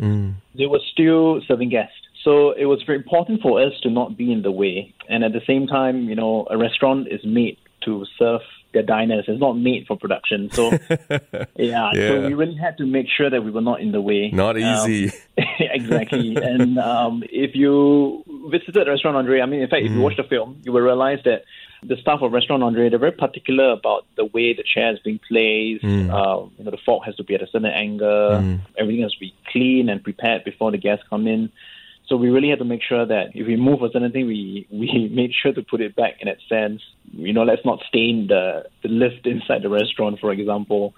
they 0.59 0.67
were 0.67 0.81
still 0.93 1.41
serving 1.47 1.69
guests. 1.69 1.95
So 2.27 2.51
it 2.51 2.67
was 2.67 2.83
very 2.85 2.99
important 2.99 3.41
for 3.41 3.63
us 3.65 3.73
to 3.85 3.89
not 3.91 4.17
be 4.17 4.33
in 4.33 4.43
the 4.43 4.51
way. 4.51 4.93
And 5.09 5.23
at 5.23 5.33
the 5.33 5.43
same 5.47 5.69
time, 5.69 6.09
you 6.11 6.17
know, 6.17 6.47
a 6.51 6.57
restaurant 6.59 7.07
is 7.09 7.21
made 7.25 7.57
to 7.85 8.05
serve 8.19 8.41
their 8.75 8.83
diners. 8.83 9.25
It's 9.29 9.41
not 9.41 9.53
made 9.53 9.87
for 9.87 9.97
production. 9.97 10.51
So 10.51 10.73
yeah, 11.11 11.47
Yeah. 11.57 11.93
so 12.09 12.27
we 12.27 12.35
really 12.35 12.57
had 12.57 12.77
to 12.79 12.85
make 12.97 13.07
sure 13.17 13.31
that 13.31 13.43
we 13.45 13.53
were 13.53 13.61
not 13.71 13.81
in 13.81 13.93
the 13.93 14.01
way. 14.01 14.31
Not 14.33 14.57
Um, 14.57 14.63
easy. 14.91 15.13
exactly. 15.79 16.35
and 16.37 16.79
um, 16.81 17.23
if 17.31 17.55
you 17.55 18.25
visited 18.51 18.89
Restaurant 18.89 19.17
Andre, 19.17 19.41
I 19.41 19.47
mean, 19.47 19.61
in 19.63 19.69
fact, 19.69 19.85
if 19.85 19.93
you 19.93 20.01
watch 20.01 20.17
the 20.17 20.25
film, 20.25 20.61
you 20.65 20.73
will 20.73 20.81
realize 20.93 21.21
that 21.25 21.45
the 21.83 21.97
staff 22.03 22.21
of 22.23 22.33
Restaurant 22.33 22.63
Andre, 22.65 22.89
they're 22.91 22.99
very 22.99 23.13
particular 23.13 23.71
about 23.71 24.05
the 24.17 24.25
way 24.25 24.53
the 24.53 24.65
chair 24.75 24.93
is 24.93 24.99
being 25.05 25.21
placed. 25.29 25.85
Uh, 25.85 26.47
you 26.59 26.65
know, 26.65 26.73
the 26.73 26.83
fork 26.85 27.05
has 27.05 27.15
to 27.17 27.25
be 27.25 27.35
at 27.37 27.43
a 27.43 27.47
certain 27.47 27.67
angle. 27.67 28.59
Everything 28.77 29.03
has 29.03 29.13
to 29.13 29.21
be 29.21 29.33
clean 29.53 29.89
and 29.89 30.03
prepared 30.03 30.43
before 30.43 30.73
the 30.73 30.79
guests 30.79 31.05
come 31.09 31.29
in. 31.29 31.53
So 32.09 32.17
we 32.17 32.31
really 32.31 32.51
had 32.51 32.61
to 32.61 32.65
make 32.65 32.83
sure 32.83 33.05
that 33.05 33.35
if 33.35 33.47
we 33.47 33.57
move 33.57 33.83
a 33.83 33.91
certain 33.91 34.13
thing, 34.13 34.27
we, 34.27 34.67
we 34.71 35.09
made 35.13 35.33
sure 35.35 35.53
to 35.53 35.63
put 35.63 35.81
it 35.81 35.97
back 35.97 36.15
in 36.21 36.29
that 36.29 36.39
sense. 36.49 36.83
You 37.13 37.33
know, 37.33 37.43
let's 37.43 37.65
not 37.65 37.81
stain 37.89 38.29
the, 38.29 38.65
the 38.83 38.89
lift 38.89 39.27
inside 39.27 39.63
the 39.63 39.71
restaurant, 39.71 40.21
for 40.21 40.31
example, 40.33 40.95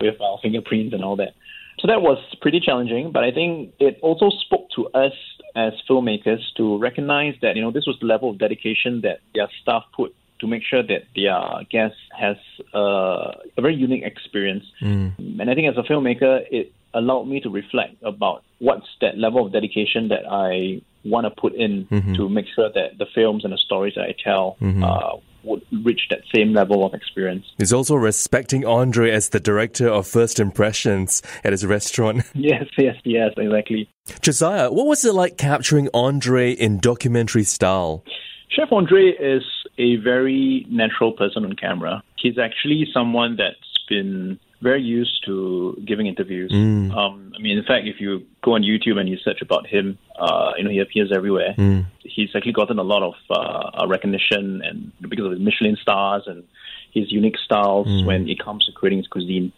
with 0.00 0.20
our 0.20 0.38
fingerprints 0.42 0.94
and 0.94 1.04
all 1.04 1.16
that. 1.16 1.34
So 1.80 1.88
that 1.88 2.02
was 2.02 2.18
pretty 2.40 2.60
challenging, 2.60 3.10
but 3.10 3.24
I 3.24 3.32
think 3.32 3.74
it 3.80 3.98
also 4.02 4.30
spoke 4.30 4.68
to 4.76 4.88
us 4.88 5.12
as 5.56 5.72
filmmakers 5.88 6.40
to 6.56 6.78
recognize 6.78 7.34
that, 7.42 7.56
you 7.56 7.62
know, 7.62 7.72
this 7.72 7.86
was 7.86 7.96
the 8.00 8.06
level 8.06 8.30
of 8.30 8.38
dedication 8.38 9.00
that 9.00 9.20
their 9.34 9.48
staff 9.60 9.84
put 9.96 10.14
to 10.40 10.46
make 10.46 10.62
sure 10.62 10.82
that 10.82 11.04
their 11.16 11.40
guest 11.70 11.96
has 12.16 12.36
uh, 12.74 13.32
a 13.56 13.60
very 13.60 13.74
unique 13.74 14.04
experience. 14.04 14.64
And 15.40 15.50
I 15.50 15.54
think 15.54 15.68
as 15.68 15.76
a 15.76 15.82
filmmaker, 15.82 16.44
it 16.50 16.72
allowed 16.94 17.24
me 17.24 17.40
to 17.40 17.50
reflect 17.50 17.96
about 18.02 18.44
what's 18.58 18.86
that 19.00 19.18
level 19.18 19.46
of 19.46 19.52
dedication 19.52 20.08
that 20.08 20.22
I 20.30 20.82
want 21.04 21.24
to 21.24 21.30
put 21.30 21.54
in 21.54 21.86
to 22.16 22.28
make 22.28 22.46
sure 22.54 22.70
that 22.72 22.98
the 22.98 23.06
films 23.14 23.44
and 23.44 23.52
the 23.52 23.58
stories 23.58 23.94
that 23.96 24.04
I 24.04 24.14
tell 24.22 24.56
uh, 24.62 25.16
would 25.44 25.62
reach 25.84 26.02
that 26.10 26.20
same 26.34 26.52
level 26.52 26.86
of 26.86 26.94
experience. 26.94 27.44
He's 27.58 27.72
also 27.72 27.96
respecting 27.96 28.64
Andre 28.64 29.10
as 29.10 29.30
the 29.30 29.40
director 29.40 29.88
of 29.88 30.06
first 30.06 30.38
impressions 30.38 31.22
at 31.44 31.52
his 31.52 31.66
restaurant. 31.66 32.24
Yes, 32.34 32.64
yes, 32.76 32.96
yes, 33.04 33.32
exactly. 33.36 33.88
Josiah, 34.20 34.70
what 34.70 34.86
was 34.86 35.04
it 35.04 35.14
like 35.14 35.36
capturing 35.36 35.88
Andre 35.94 36.52
in 36.52 36.78
documentary 36.78 37.44
style? 37.44 38.04
Chef 38.48 38.72
Andre 38.72 39.10
is 39.10 39.42
a 39.78 39.96
very 39.96 40.66
natural 40.68 41.12
person 41.12 41.44
on 41.44 41.54
camera. 41.54 42.02
He's 42.16 42.38
actually 42.38 42.86
someone 42.92 43.36
that's 43.36 43.84
been 43.88 44.38
very 44.62 44.82
used 44.82 45.24
to 45.26 45.76
giving 45.84 46.06
interviews. 46.06 46.50
Mm. 46.52 46.94
Um, 46.96 47.32
I 47.36 47.42
mean, 47.42 47.58
in 47.58 47.64
fact, 47.64 47.86
if 47.86 48.00
you 48.00 48.24
go 48.42 48.54
on 48.54 48.62
YouTube 48.62 48.98
and 48.98 49.08
you 49.08 49.16
search 49.18 49.42
about 49.42 49.66
him, 49.66 49.98
uh, 50.18 50.52
you 50.56 50.64
know, 50.64 50.70
he 50.70 50.78
appears 50.78 51.10
everywhere. 51.12 51.54
Mm. 51.58 51.86
He's 52.00 52.30
actually 52.36 52.52
gotten 52.52 52.78
a 52.78 52.82
lot 52.82 53.02
of 53.02 53.14
uh, 53.30 53.86
recognition 53.86 54.62
and 54.64 54.92
because 55.08 55.26
of 55.26 55.32
his 55.32 55.40
Michelin 55.40 55.76
stars 55.76 56.22
and 56.26 56.44
his 56.92 57.10
unique 57.10 57.38
styles 57.44 57.88
Mm. 57.88 58.04
when 58.06 58.28
it 58.28 58.38
comes 58.38 58.64
to 58.66 58.72
creating 58.72 58.98
his 58.98 59.08
cuisine. 59.08 59.52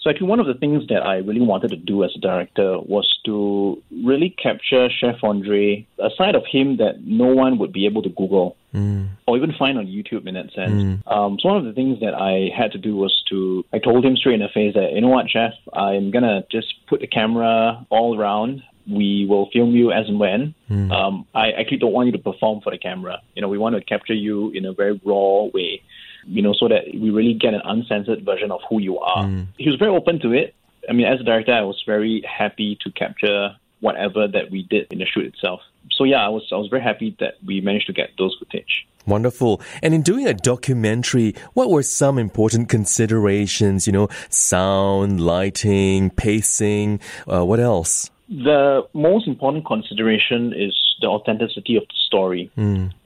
So 0.00 0.10
actually, 0.10 0.28
one 0.28 0.38
of 0.38 0.46
the 0.46 0.54
things 0.54 0.86
that 0.88 1.04
I 1.04 1.16
really 1.16 1.40
wanted 1.40 1.70
to 1.70 1.76
do 1.76 2.04
as 2.04 2.12
a 2.14 2.20
director 2.20 2.78
was 2.78 3.18
to 3.24 3.82
really 4.04 4.30
capture 4.30 4.88
Chef 4.90 5.16
Andre, 5.24 5.86
a 5.98 6.10
side 6.16 6.36
of 6.36 6.44
him 6.46 6.76
that 6.76 7.04
no 7.04 7.26
one 7.26 7.58
would 7.58 7.72
be 7.72 7.84
able 7.86 8.02
to 8.02 8.08
Google 8.10 8.56
Mm. 8.74 9.08
or 9.26 9.38
even 9.38 9.52
find 9.58 9.78
on 9.78 9.86
YouTube 9.86 10.26
in 10.26 10.34
that 10.34 10.52
sense. 10.52 11.00
Um, 11.06 11.38
so 11.40 11.48
one 11.48 11.56
of 11.56 11.64
the 11.64 11.72
things 11.72 12.00
that 12.00 12.14
I 12.14 12.50
had 12.54 12.72
to 12.72 12.78
do 12.78 12.96
was 12.96 13.22
to, 13.30 13.64
I 13.72 13.78
told 13.78 14.04
him 14.04 14.14
straight 14.14 14.34
in 14.34 14.40
the 14.40 14.48
face 14.48 14.74
that, 14.74 14.92
you 14.92 15.00
know 15.00 15.08
what, 15.08 15.30
Chef, 15.30 15.54
I'm 15.72 16.10
gonna 16.10 16.44
just 16.52 16.74
put 16.86 17.00
the 17.00 17.06
camera 17.06 17.86
all 17.88 18.18
around. 18.18 18.62
We 18.86 19.24
will 19.26 19.48
film 19.52 19.70
you 19.74 19.90
as 19.90 20.06
and 20.08 20.18
when. 20.20 20.54
Um, 20.92 21.26
I 21.34 21.50
actually 21.52 21.78
don't 21.78 21.92
want 21.92 22.06
you 22.06 22.12
to 22.12 22.18
perform 22.18 22.60
for 22.60 22.70
the 22.70 22.78
camera. 22.78 23.20
You 23.34 23.40
know, 23.42 23.48
we 23.48 23.56
want 23.58 23.74
to 23.74 23.80
capture 23.82 24.14
you 24.14 24.50
in 24.50 24.66
a 24.66 24.72
very 24.74 25.00
raw 25.02 25.44
way. 25.44 25.80
You 26.28 26.42
know, 26.42 26.52
so 26.52 26.68
that 26.68 26.84
we 26.92 27.10
really 27.10 27.34
get 27.34 27.54
an 27.54 27.62
uncensored 27.64 28.24
version 28.24 28.50
of 28.50 28.60
who 28.68 28.80
you 28.80 28.98
are. 28.98 29.24
He 29.56 29.68
was 29.68 29.78
very 29.78 29.90
open 29.90 30.20
to 30.20 30.32
it. 30.32 30.54
I 30.88 30.92
mean, 30.92 31.06
as 31.06 31.20
a 31.20 31.24
director, 31.24 31.52
I 31.52 31.62
was 31.62 31.82
very 31.86 32.22
happy 32.22 32.78
to 32.82 32.90
capture 32.92 33.56
whatever 33.80 34.28
that 34.28 34.50
we 34.50 34.64
did 34.64 34.92
in 34.92 34.98
the 34.98 35.06
shoot 35.06 35.24
itself. 35.26 35.60
So 35.92 36.04
yeah, 36.04 36.24
I 36.24 36.28
was 36.28 36.46
I 36.52 36.56
was 36.56 36.68
very 36.68 36.82
happy 36.82 37.16
that 37.20 37.34
we 37.44 37.60
managed 37.60 37.86
to 37.86 37.92
get 37.92 38.10
those 38.18 38.36
footage. 38.38 38.86
Wonderful. 39.06 39.62
And 39.82 39.94
in 39.94 40.02
doing 40.02 40.26
a 40.26 40.34
documentary, 40.34 41.34
what 41.54 41.70
were 41.70 41.82
some 41.82 42.18
important 42.18 42.68
considerations? 42.68 43.86
You 43.86 43.92
know, 43.92 44.08
sound, 44.28 45.20
lighting, 45.20 46.10
pacing, 46.10 47.00
uh, 47.26 47.44
what 47.44 47.58
else? 47.58 48.10
The 48.28 48.86
most 48.92 49.26
important 49.26 49.64
consideration 49.66 50.52
is 50.52 50.76
the 51.00 51.06
authenticity 51.08 51.76
of 51.76 51.84
the 51.84 51.94
story. 52.06 52.50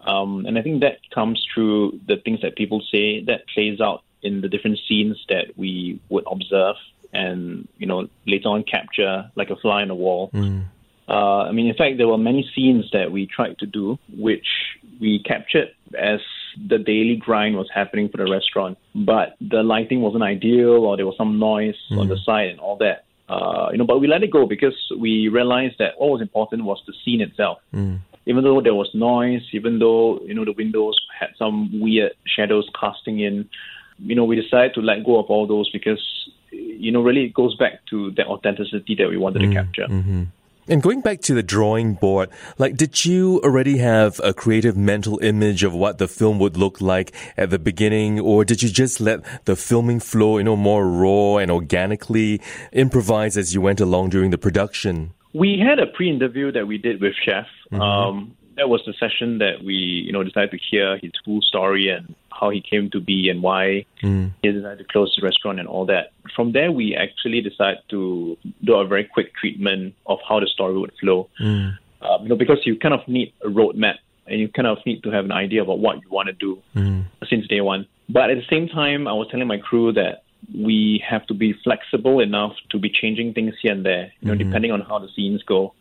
Um, 0.06 0.46
and 0.46 0.58
I 0.58 0.62
think 0.62 0.80
that 0.80 0.98
comes 1.14 1.44
through 1.54 2.00
the 2.08 2.16
things 2.16 2.40
that 2.42 2.56
people 2.56 2.82
say 2.90 3.22
that 3.24 3.46
plays 3.54 3.80
out 3.80 4.02
in 4.22 4.40
the 4.40 4.48
different 4.48 4.78
scenes 4.88 5.24
that 5.28 5.52
we 5.56 6.00
would 6.08 6.24
observe 6.30 6.76
and, 7.12 7.68
you 7.78 7.86
know, 7.86 8.08
later 8.26 8.48
on 8.48 8.64
capture 8.64 9.30
like 9.36 9.50
a 9.50 9.56
fly 9.56 9.82
on 9.82 9.88
the 9.88 9.94
wall. 9.94 10.30
Uh, 11.08 11.42
I 11.48 11.52
mean, 11.52 11.66
in 11.66 11.74
fact, 11.74 11.98
there 11.98 12.08
were 12.08 12.18
many 12.18 12.48
scenes 12.54 12.88
that 12.92 13.12
we 13.12 13.26
tried 13.26 13.58
to 13.58 13.66
do, 13.66 13.98
which 14.16 14.46
we 15.00 15.18
captured 15.18 15.68
as 15.98 16.20
the 16.68 16.78
daily 16.78 17.16
grind 17.16 17.56
was 17.56 17.68
happening 17.74 18.08
for 18.08 18.16
the 18.18 18.30
restaurant. 18.30 18.78
But 18.94 19.36
the 19.40 19.62
lighting 19.62 20.00
wasn't 20.00 20.22
ideal, 20.22 20.84
or 20.86 20.96
there 20.96 21.06
was 21.06 21.16
some 21.18 21.38
noise 21.38 21.74
on 21.90 22.08
the 22.08 22.16
side 22.24 22.48
and 22.50 22.60
all 22.60 22.76
that. 22.76 23.04
Uh, 23.28 23.68
you 23.72 23.78
know, 23.78 23.84
but 23.84 24.00
we 24.00 24.06
let 24.06 24.22
it 24.22 24.30
go 24.30 24.46
because 24.46 24.74
we 24.98 25.28
realized 25.28 25.76
that 25.78 25.98
what 25.98 26.10
was 26.10 26.20
important 26.20 26.64
was 26.64 26.82
the 26.86 26.92
scene 27.04 27.20
itself. 27.20 27.58
Mm. 27.72 28.00
Even 28.26 28.44
though 28.44 28.60
there 28.60 28.74
was 28.74 28.90
noise, 28.94 29.42
even 29.52 29.78
though 29.78 30.20
you 30.20 30.34
know 30.34 30.44
the 30.44 30.52
windows 30.52 30.96
had 31.18 31.30
some 31.38 31.80
weird 31.80 32.12
shadows 32.24 32.68
casting 32.78 33.20
in, 33.20 33.48
you 33.98 34.14
know, 34.14 34.24
we 34.24 34.40
decided 34.40 34.74
to 34.74 34.80
let 34.80 35.04
go 35.04 35.18
of 35.18 35.26
all 35.26 35.46
those 35.46 35.70
because 35.70 36.00
you 36.50 36.92
know 36.92 37.02
really 37.02 37.24
it 37.24 37.34
goes 37.34 37.56
back 37.56 37.84
to 37.90 38.10
the 38.12 38.24
authenticity 38.26 38.94
that 38.96 39.08
we 39.08 39.16
wanted 39.16 39.40
to 39.40 39.46
mm, 39.46 39.54
capture. 39.54 39.86
Mm-hmm. 39.88 40.24
And 40.68 40.80
going 40.80 41.00
back 41.00 41.20
to 41.22 41.34
the 41.34 41.42
drawing 41.42 41.94
board, 41.94 42.30
like, 42.56 42.76
did 42.76 43.04
you 43.04 43.40
already 43.42 43.78
have 43.78 44.20
a 44.22 44.32
creative 44.32 44.76
mental 44.76 45.18
image 45.18 45.64
of 45.64 45.74
what 45.74 45.98
the 45.98 46.06
film 46.06 46.38
would 46.38 46.56
look 46.56 46.80
like 46.80 47.12
at 47.36 47.50
the 47.50 47.58
beginning, 47.58 48.20
or 48.20 48.44
did 48.44 48.62
you 48.62 48.68
just 48.68 49.00
let 49.00 49.24
the 49.44 49.56
filming 49.56 49.98
flow, 49.98 50.38
you 50.38 50.44
know, 50.44 50.54
more 50.54 50.86
raw 50.88 51.38
and 51.38 51.50
organically 51.50 52.40
improvise 52.72 53.36
as 53.36 53.52
you 53.52 53.60
went 53.60 53.80
along 53.80 54.10
during 54.10 54.30
the 54.30 54.38
production? 54.38 55.14
We 55.34 55.58
had 55.58 55.80
a 55.80 55.86
pre-interview 55.86 56.52
that 56.52 56.66
we 56.66 56.78
did 56.78 57.00
with 57.00 57.14
Chef. 57.24 57.46
Um, 57.72 58.36
that 58.56 58.68
was 58.68 58.82
the 58.86 58.92
session 58.98 59.38
that 59.38 59.64
we, 59.64 59.74
you 59.74 60.12
know, 60.12 60.22
decided 60.22 60.50
to 60.50 60.58
hear 60.58 60.98
his 60.98 61.12
full 61.24 61.40
story 61.40 61.88
and 61.88 62.14
how 62.30 62.50
he 62.50 62.60
came 62.60 62.90
to 62.90 63.00
be 63.00 63.28
and 63.28 63.42
why 63.42 63.84
mm. 64.02 64.32
he 64.42 64.52
decided 64.52 64.78
to 64.78 64.84
close 64.84 65.14
the 65.18 65.24
restaurant 65.24 65.58
and 65.58 65.68
all 65.68 65.86
that. 65.86 66.12
From 66.34 66.52
there, 66.52 66.72
we 66.72 66.96
actually 66.96 67.40
decided 67.40 67.82
to 67.90 68.36
do 68.64 68.74
a 68.74 68.86
very 68.86 69.04
quick 69.04 69.34
treatment 69.34 69.94
of 70.06 70.18
how 70.28 70.40
the 70.40 70.46
story 70.46 70.78
would 70.78 70.92
flow. 71.00 71.28
Mm. 71.40 71.78
Um, 72.02 72.22
you 72.22 72.28
know, 72.28 72.36
because 72.36 72.58
you 72.64 72.76
kind 72.76 72.94
of 72.94 73.06
need 73.06 73.32
a 73.44 73.48
roadmap 73.48 73.96
and 74.26 74.40
you 74.40 74.48
kind 74.48 74.66
of 74.66 74.78
need 74.84 75.02
to 75.04 75.10
have 75.10 75.24
an 75.24 75.32
idea 75.32 75.62
about 75.62 75.78
what 75.78 75.96
you 75.96 76.08
want 76.10 76.26
to 76.26 76.32
do 76.32 76.60
mm. 76.74 77.04
since 77.28 77.46
day 77.48 77.60
one. 77.60 77.86
But 78.08 78.30
at 78.30 78.36
the 78.36 78.46
same 78.50 78.68
time, 78.68 79.06
I 79.06 79.12
was 79.12 79.28
telling 79.30 79.46
my 79.46 79.58
crew 79.58 79.92
that 79.92 80.24
we 80.54 81.02
have 81.08 81.26
to 81.26 81.34
be 81.34 81.54
flexible 81.64 82.20
enough 82.20 82.52
to 82.70 82.78
be 82.78 82.90
changing 82.90 83.32
things 83.32 83.54
here 83.62 83.72
and 83.72 83.84
there, 83.84 84.12
you 84.20 84.28
know, 84.28 84.34
mm-hmm. 84.34 84.48
depending 84.48 84.72
on 84.72 84.80
how 84.80 84.98
the 84.98 85.08
scenes 85.14 85.42
go. 85.44 85.74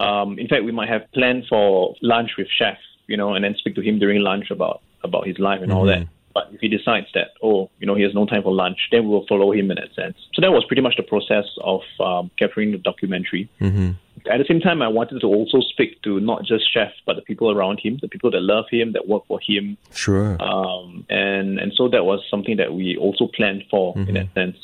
Um, 0.00 0.38
in 0.38 0.48
fact, 0.48 0.64
we 0.64 0.72
might 0.72 0.88
have 0.88 1.10
planned 1.12 1.46
for 1.48 1.94
lunch 2.02 2.32
with 2.36 2.48
chef, 2.48 2.78
you 3.06 3.16
know, 3.16 3.34
and 3.34 3.44
then 3.44 3.54
speak 3.56 3.74
to 3.76 3.80
him 3.80 3.98
during 3.98 4.20
lunch 4.22 4.50
about 4.50 4.82
about 5.02 5.26
his 5.26 5.38
life 5.38 5.60
and 5.62 5.72
all 5.72 5.84
that. 5.86 6.08
But 6.32 6.48
if 6.52 6.60
he 6.60 6.66
decides 6.68 7.06
that, 7.14 7.28
oh, 7.44 7.70
you 7.78 7.86
know, 7.86 7.94
he 7.94 8.02
has 8.02 8.12
no 8.12 8.26
time 8.26 8.42
for 8.42 8.52
lunch, 8.52 8.88
then 8.90 9.04
we 9.04 9.10
will 9.10 9.26
follow 9.28 9.52
him 9.52 9.70
in 9.70 9.76
that 9.76 9.94
sense. 9.94 10.16
So 10.34 10.40
that 10.42 10.50
was 10.50 10.64
pretty 10.64 10.82
much 10.82 10.96
the 10.96 11.04
process 11.04 11.44
of 11.62 11.82
um, 12.00 12.28
capturing 12.38 12.72
the 12.72 12.78
documentary. 12.78 13.48
At 13.60 14.38
the 14.38 14.44
same 14.48 14.58
time, 14.58 14.82
I 14.82 14.88
wanted 14.88 15.20
to 15.20 15.26
also 15.28 15.60
speak 15.60 16.02
to 16.02 16.18
not 16.18 16.44
just 16.44 16.64
chef, 16.72 16.90
but 17.06 17.14
the 17.16 17.22
people 17.22 17.52
around 17.52 17.78
him, 17.78 17.98
the 18.02 18.08
people 18.08 18.30
that 18.32 18.40
love 18.40 18.64
him, 18.70 18.94
that 18.94 19.06
work 19.06 19.24
for 19.28 19.38
him, 19.40 19.76
Sure. 19.92 20.36
um, 20.42 21.06
and 21.08 21.60
and 21.60 21.72
so 21.76 21.88
that 21.88 22.04
was 22.04 22.20
something 22.30 22.56
that 22.56 22.72
we 22.74 22.96
also 22.96 23.28
planned 23.28 23.64
for 23.70 23.94
in 23.96 24.14
that 24.14 24.32
sense. 24.34 24.56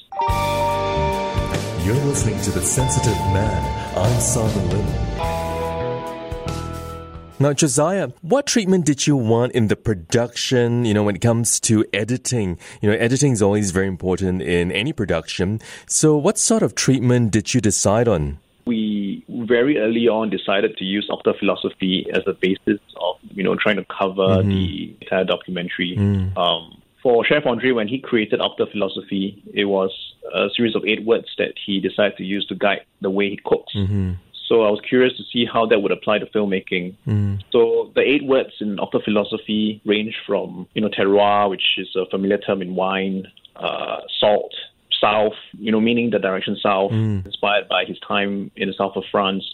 You're 1.85 1.95
listening 2.05 2.41
to 2.43 2.51
The 2.51 2.63
Sensitive 2.63 3.17
Man. 3.33 3.97
I'm 3.97 4.21
Simon 4.21 4.69
Lim. 4.71 4.87
Now, 7.39 7.53
Josiah, 7.55 8.09
what 8.21 8.47
treatment 8.47 8.85
did 8.85 9.07
you 9.07 9.17
want 9.17 9.53
in 9.53 9.69
the 9.69 9.77
production, 9.77 10.85
you 10.85 10.93
know, 10.93 11.03
when 11.03 11.17
it 11.17 11.23
comes 11.23 11.59
to 11.61 11.85
editing? 11.93 12.59
You 12.83 12.91
know, 12.91 12.97
editing 12.97 13.33
is 13.33 13.41
always 13.41 13.71
very 13.71 13.87
important 13.87 14.43
in 14.43 14.71
any 14.73 14.93
production. 14.93 15.61
So 15.87 16.17
what 16.17 16.37
sort 16.37 16.63
of 16.63 16.75
treatment 16.75 17.33
did 17.33 17.55
you 17.55 17.61
decide 17.61 18.09
on? 18.09 18.39
we 18.67 19.25
very 19.29 19.79
early 19.79 20.07
on 20.07 20.31
decided 20.31 20.77
to 20.77 20.85
use 20.85 21.11
Octaphilosophy 21.11 22.07
as 22.17 22.25
the 22.25 22.35
basis 22.35 22.81
of 23.01 23.17
you 23.35 23.43
know 23.43 23.57
trying 23.57 23.77
to 23.77 23.85
cover 23.85 24.43
the 24.43 24.95
entire 25.01 25.25
documentary. 25.25 25.97
Um, 26.37 26.80
for 27.03 27.25
Chef 27.25 27.47
Andre, 27.47 27.73
when 27.73 27.89
he 27.89 27.99
created 27.99 28.41
Octaphilosophy, 28.41 29.43
it 29.53 29.65
was 29.65 29.91
a 30.35 30.49
series 30.55 30.75
of 30.77 30.85
eight 30.85 31.05
words 31.05 31.29
that 31.39 31.55
he 31.65 31.81
decided 31.81 32.17
to 32.19 32.25
use 32.25 32.47
to 32.47 32.55
guide 32.55 32.85
the 33.01 33.11
way 33.11 33.31
he 33.31 33.41
cooks. 33.45 33.73
Mm-hmm. 33.75 34.13
So 34.47 34.63
I 34.63 34.71
was 34.71 34.81
curious 34.81 35.17
to 35.17 35.23
see 35.33 35.47
how 35.47 35.67
that 35.67 35.81
would 35.81 35.93
apply 35.93 36.19
to 36.19 36.27
filmmaking. 36.27 36.97
Mm-hmm. 37.07 37.37
So 37.53 37.93
the 37.95 38.01
eight 38.01 38.25
words 38.25 38.51
in 38.61 38.79
Octaphilosophy 38.79 39.81
range 39.85 40.17
from 40.27 40.67
you 40.75 40.83
know 40.83 40.89
terroir, 40.89 41.49
which 41.49 41.79
is 41.79 41.89
a 41.95 42.07
familiar 42.07 42.39
term 42.39 42.61
in 42.61 42.75
wine, 42.75 43.27
uh, 43.57 44.01
salt, 44.19 44.53
south, 45.01 45.35
you 45.53 45.71
know, 45.71 45.81
meaning 45.81 46.11
the 46.11 46.19
direction 46.19 46.57
south, 46.63 46.91
mm. 46.91 47.25
inspired 47.25 47.69
by 47.69 47.85
his 47.85 47.99
time 48.01 48.51
in 48.57 48.69
the 48.69 48.75
south 48.75 48.97
of 48.97 49.05
France, 49.11 49.45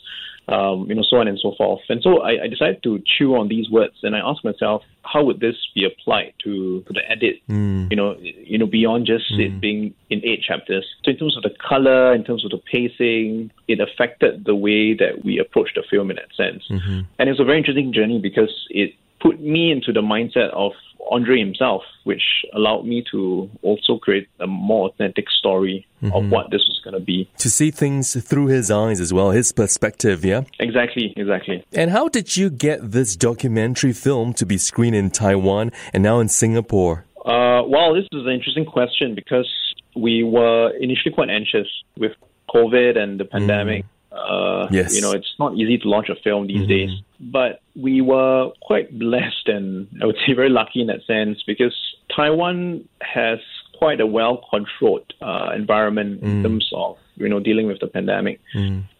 um, 0.48 0.86
you 0.88 0.94
know, 0.94 1.02
so 1.02 1.16
on 1.16 1.28
and 1.28 1.38
so 1.40 1.54
forth. 1.56 1.80
And 1.88 2.02
so 2.02 2.22
I, 2.22 2.44
I 2.44 2.48
decided 2.48 2.82
to 2.84 3.02
chew 3.04 3.34
on 3.36 3.48
these 3.48 3.68
words, 3.70 3.94
and 4.02 4.14
I 4.14 4.20
asked 4.20 4.44
myself, 4.44 4.82
how 5.02 5.24
would 5.24 5.40
this 5.40 5.56
be 5.74 5.84
applied 5.84 6.34
to, 6.44 6.82
to 6.82 6.92
the 6.92 7.00
edit? 7.10 7.36
Hmm. 7.46 7.86
You 7.90 7.96
know, 7.96 8.16
you 8.20 8.58
know, 8.58 8.66
beyond 8.66 9.06
just 9.06 9.24
it 9.32 9.50
hmm. 9.50 9.58
being 9.58 9.94
in 10.10 10.24
eight 10.24 10.42
chapters. 10.42 10.86
So 11.04 11.10
in 11.10 11.16
terms 11.16 11.36
of 11.36 11.42
the 11.42 11.54
color, 11.68 12.14
in 12.14 12.24
terms 12.24 12.44
of 12.44 12.50
the 12.50 12.58
pacing, 12.58 13.50
it 13.68 13.80
affected 13.80 14.44
the 14.44 14.54
way 14.54 14.94
that 14.94 15.24
we 15.24 15.38
approached 15.38 15.74
the 15.74 15.84
film 15.88 16.10
in 16.10 16.16
that 16.16 16.34
sense. 16.36 16.64
Mm-hmm. 16.70 17.00
And 17.18 17.28
it 17.28 17.32
was 17.32 17.40
a 17.40 17.44
very 17.44 17.58
interesting 17.58 17.92
journey 17.92 18.20
because 18.20 18.66
it 18.70 18.94
put 19.20 19.40
me 19.40 19.72
into 19.72 19.92
the 19.92 20.02
mindset 20.02 20.50
of 20.52 20.72
Andre 21.10 21.38
himself, 21.38 21.82
which 22.04 22.22
allowed 22.54 22.84
me 22.84 23.04
to 23.12 23.50
also 23.62 23.98
create 23.98 24.28
a 24.40 24.46
more 24.46 24.88
authentic 24.88 25.26
story 25.30 25.86
of 26.02 26.30
what 26.30 26.50
this 26.50 26.62
was 26.68 26.80
going 26.84 26.94
to 26.94 27.00
be. 27.00 27.28
To 27.38 27.50
see 27.50 27.70
things 27.70 28.14
through 28.24 28.46
his 28.46 28.70
eyes 28.70 29.00
as 29.00 29.12
well, 29.12 29.30
his 29.30 29.52
perspective, 29.52 30.24
yeah? 30.24 30.42
Exactly, 30.60 31.12
exactly. 31.16 31.64
And 31.72 31.90
how 31.90 32.08
did 32.08 32.36
you 32.36 32.50
get 32.50 32.92
this 32.92 33.16
documentary 33.16 33.92
film 33.92 34.32
to 34.34 34.46
be 34.46 34.58
screened 34.58 34.96
in 34.96 35.10
Taiwan 35.10 35.72
and 35.92 36.02
now 36.02 36.20
in 36.20 36.28
Singapore? 36.28 37.04
Uh, 37.24 37.62
well, 37.66 37.94
this 37.94 38.04
is 38.12 38.24
an 38.24 38.32
interesting 38.32 38.64
question 38.64 39.14
because 39.14 39.50
we 39.96 40.22
were 40.22 40.70
initially 40.76 41.12
quite 41.12 41.30
anxious 41.30 41.66
with 41.96 42.12
COVID 42.50 42.96
and 42.96 43.18
the 43.18 43.24
pandemic. 43.24 43.84
Uh, 43.84 43.88
Uh, 44.16 44.68
Yes. 44.70 44.94
You 44.96 45.02
know, 45.02 45.12
it's 45.12 45.32
not 45.38 45.54
easy 45.54 45.78
to 45.78 45.88
launch 45.88 46.08
a 46.08 46.16
film 46.16 46.46
these 46.46 46.66
days. 46.68 46.90
But 47.20 47.60
we 47.74 48.00
were 48.00 48.50
quite 48.62 48.98
blessed 48.98 49.48
and 49.48 49.86
I 50.02 50.06
would 50.06 50.16
say 50.26 50.32
very 50.34 50.50
lucky 50.50 50.80
in 50.80 50.86
that 50.88 51.02
sense 51.06 51.42
because 51.46 51.74
Taiwan 52.14 52.88
has 53.00 53.38
quite 53.78 54.00
a 54.00 54.06
well 54.06 54.42
controlled 54.50 55.12
uh, 55.20 55.50
environment 55.54 56.22
in 56.22 56.42
terms 56.42 56.70
of 56.74 56.96
you 57.16 57.28
know 57.28 57.40
dealing 57.40 57.66
with 57.66 57.78
the 57.80 57.86
pandemic. 57.86 58.40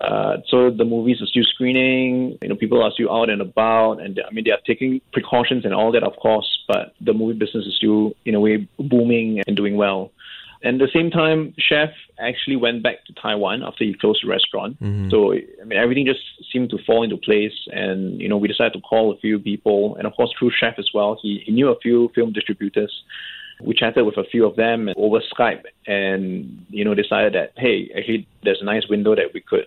Uh, 0.01 0.37
so 0.49 0.71
the 0.71 0.85
movies 0.85 1.21
are 1.23 1.27
still 1.27 1.45
screening. 1.45 2.39
You 2.43 2.49
know, 2.49 2.57
people 2.57 2.83
are 2.83 2.91
still 2.93 3.11
out 3.15 3.29
and 3.31 3.41
about, 3.43 4.01
and 4.01 4.19
I 4.27 4.33
mean 4.33 4.45
they 4.45 4.51
are 4.51 4.61
taking 4.67 5.01
precautions 5.13 5.65
and 5.65 5.75
all 5.75 5.93
that, 5.93 6.03
of 6.03 6.17
course. 6.17 6.49
But 6.69 6.95
the 7.01 7.13
movie 7.15 7.39
business 7.39 7.65
is 7.67 7.77
still 7.77 8.13
in 8.25 8.35
a 8.35 8.41
way 8.41 8.69
booming 8.79 9.43
and 9.47 9.57
doing 9.57 9.77
well. 9.77 10.11
And 10.67 10.83
at 10.83 10.87
the 10.87 10.99
same 10.99 11.11
time, 11.13 11.55
Chef 11.59 11.91
actually 12.19 12.57
went 12.57 12.83
back 12.83 13.05
to 13.07 13.13
Taiwan 13.13 13.63
after 13.63 13.85
he 13.85 13.95
closed 13.95 14.25
the 14.25 14.29
restaurant. 14.29 14.77
So 15.13 15.33
I 15.33 15.65
mean, 15.65 15.79
everything 15.79 16.07
just 16.07 16.25
seemed 16.53 16.71
to 16.71 16.79
fall 16.85 17.05
into 17.05 17.17
place. 17.19 17.57
And 17.71 18.21
you 18.21 18.29
know, 18.29 18.37
we 18.37 18.49
decided 18.49 18.73
to 18.73 18.81
call 18.81 19.13
a 19.13 19.17
few 19.19 19.39
people, 19.39 19.95
and 19.97 20.09
of 20.09 20.15
course 20.15 20.33
through 20.37 20.51
Chef 20.59 20.75
as 20.79 20.89
well. 20.93 21.19
He, 21.23 21.41
he 21.47 21.53
knew 21.53 21.69
a 21.69 21.79
few 21.79 22.11
film 22.17 22.33
distributors. 22.33 22.93
We 23.63 23.75
chatted 23.75 24.05
with 24.05 24.19
a 24.19 24.25
few 24.25 24.45
of 24.45 24.57
them 24.57 24.91
over 24.97 25.21
Skype, 25.33 25.63
and 25.87 26.67
you 26.69 26.85
know, 26.85 26.95
decided 26.95 27.35
that 27.35 27.53
hey, 27.57 27.89
actually, 27.97 28.27
there's 28.43 28.61
a 28.61 28.65
nice 28.65 28.89
window 28.89 29.15
that 29.15 29.33
we 29.33 29.43
could 29.43 29.67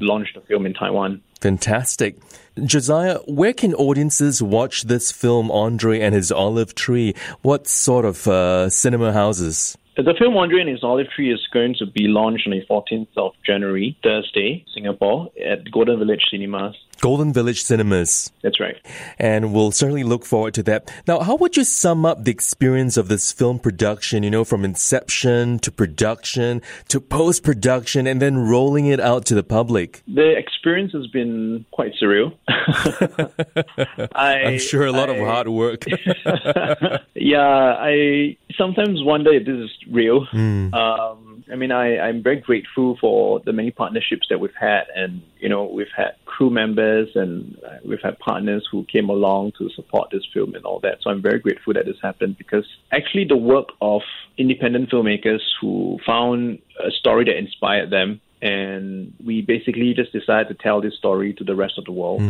launch 0.00 0.28
the 0.34 0.40
film 0.40 0.64
in 0.64 0.72
Taiwan. 0.72 1.20
Fantastic. 1.42 2.16
Josiah, 2.64 3.18
where 3.26 3.52
can 3.52 3.74
audiences 3.74 4.42
watch 4.42 4.84
this 4.84 5.12
film, 5.12 5.50
Andre 5.50 6.00
and 6.00 6.14
His 6.14 6.32
Olive 6.32 6.74
Tree? 6.74 7.14
What 7.42 7.68
sort 7.68 8.06
of 8.06 8.26
uh, 8.26 8.70
cinema 8.70 9.12
houses? 9.12 9.76
The 9.98 10.14
film 10.16 10.36
Andre 10.36 10.60
and 10.60 10.70
His 10.70 10.84
Olive 10.84 11.08
Tree 11.10 11.32
is 11.34 11.44
going 11.52 11.74
to 11.80 11.86
be 11.86 12.06
launched 12.06 12.46
on 12.46 12.52
the 12.52 12.64
14th 12.70 13.08
of 13.16 13.32
January, 13.44 13.98
Thursday, 14.00 14.64
Singapore, 14.72 15.28
at 15.44 15.68
Golden 15.72 15.98
Village 15.98 16.22
Cinemas. 16.30 16.76
Golden 17.00 17.32
Village 17.32 17.62
Cinemas. 17.62 18.32
That's 18.42 18.60
right. 18.60 18.76
And 19.18 19.52
we'll 19.52 19.70
certainly 19.70 20.04
look 20.04 20.24
forward 20.24 20.54
to 20.54 20.62
that. 20.64 20.92
Now, 21.06 21.20
how 21.20 21.36
would 21.36 21.56
you 21.56 21.64
sum 21.64 22.04
up 22.04 22.24
the 22.24 22.30
experience 22.30 22.96
of 22.96 23.08
this 23.08 23.32
film 23.32 23.58
production, 23.58 24.22
you 24.22 24.30
know, 24.30 24.44
from 24.44 24.64
inception 24.64 25.58
to 25.60 25.70
production 25.70 26.62
to 26.88 27.00
post 27.00 27.44
production 27.44 28.06
and 28.06 28.20
then 28.20 28.38
rolling 28.38 28.86
it 28.86 29.00
out 29.00 29.26
to 29.26 29.34
the 29.34 29.42
public? 29.42 30.02
The 30.08 30.36
experience 30.36 30.92
has 30.92 31.06
been 31.08 31.64
quite 31.70 31.92
surreal. 32.02 32.34
I, 34.14 34.40
I'm 34.44 34.58
sure 34.58 34.86
a 34.86 34.92
lot 34.92 35.08
of 35.08 35.18
hard 35.18 35.48
work. 35.48 35.84
yeah, 37.14 37.76
I 37.78 38.36
sometimes 38.56 39.02
wonder 39.02 39.32
if 39.32 39.46
this 39.46 39.56
is 39.56 39.70
real. 39.90 40.26
Hmm. 40.26 40.74
Um, 40.74 41.44
I 41.50 41.56
mean, 41.56 41.72
I, 41.72 41.98
I'm 41.98 42.22
very 42.22 42.40
grateful 42.40 42.96
for 43.00 43.40
the 43.40 43.52
many 43.52 43.70
partnerships 43.70 44.26
that 44.30 44.38
we've 44.38 44.50
had, 44.58 44.84
and 44.94 45.22
you 45.38 45.48
know, 45.48 45.64
we've 45.64 45.86
had 45.96 46.12
crew 46.26 46.50
members 46.50 46.87
and 47.14 47.58
uh, 47.66 47.76
we've 47.84 48.02
had 48.02 48.18
partners 48.18 48.66
who 48.70 48.84
came 48.84 49.08
along 49.08 49.52
to 49.58 49.68
support 49.70 50.10
this 50.10 50.24
film 50.32 50.54
and 50.54 50.64
all 50.64 50.80
that. 50.80 50.98
So 51.02 51.10
I'm 51.10 51.22
very 51.22 51.38
grateful 51.38 51.74
that 51.74 51.86
this 51.86 51.96
happened 52.02 52.36
because 52.38 52.66
actually 52.92 53.24
the 53.24 53.36
work 53.36 53.68
of 53.80 54.02
independent 54.36 54.90
filmmakers 54.90 55.40
who 55.60 55.98
found 56.06 56.58
a 56.84 56.90
story 56.90 57.24
that 57.24 57.36
inspired 57.36 57.90
them, 57.90 58.20
and 58.40 59.12
we 59.24 59.42
basically 59.42 59.94
just 59.94 60.12
decided 60.12 60.48
to 60.48 60.54
tell 60.62 60.80
this 60.80 60.96
story 60.96 61.32
to 61.34 61.44
the 61.44 61.54
rest 61.54 61.74
of 61.78 61.84
the 61.84 61.92
world 61.92 62.22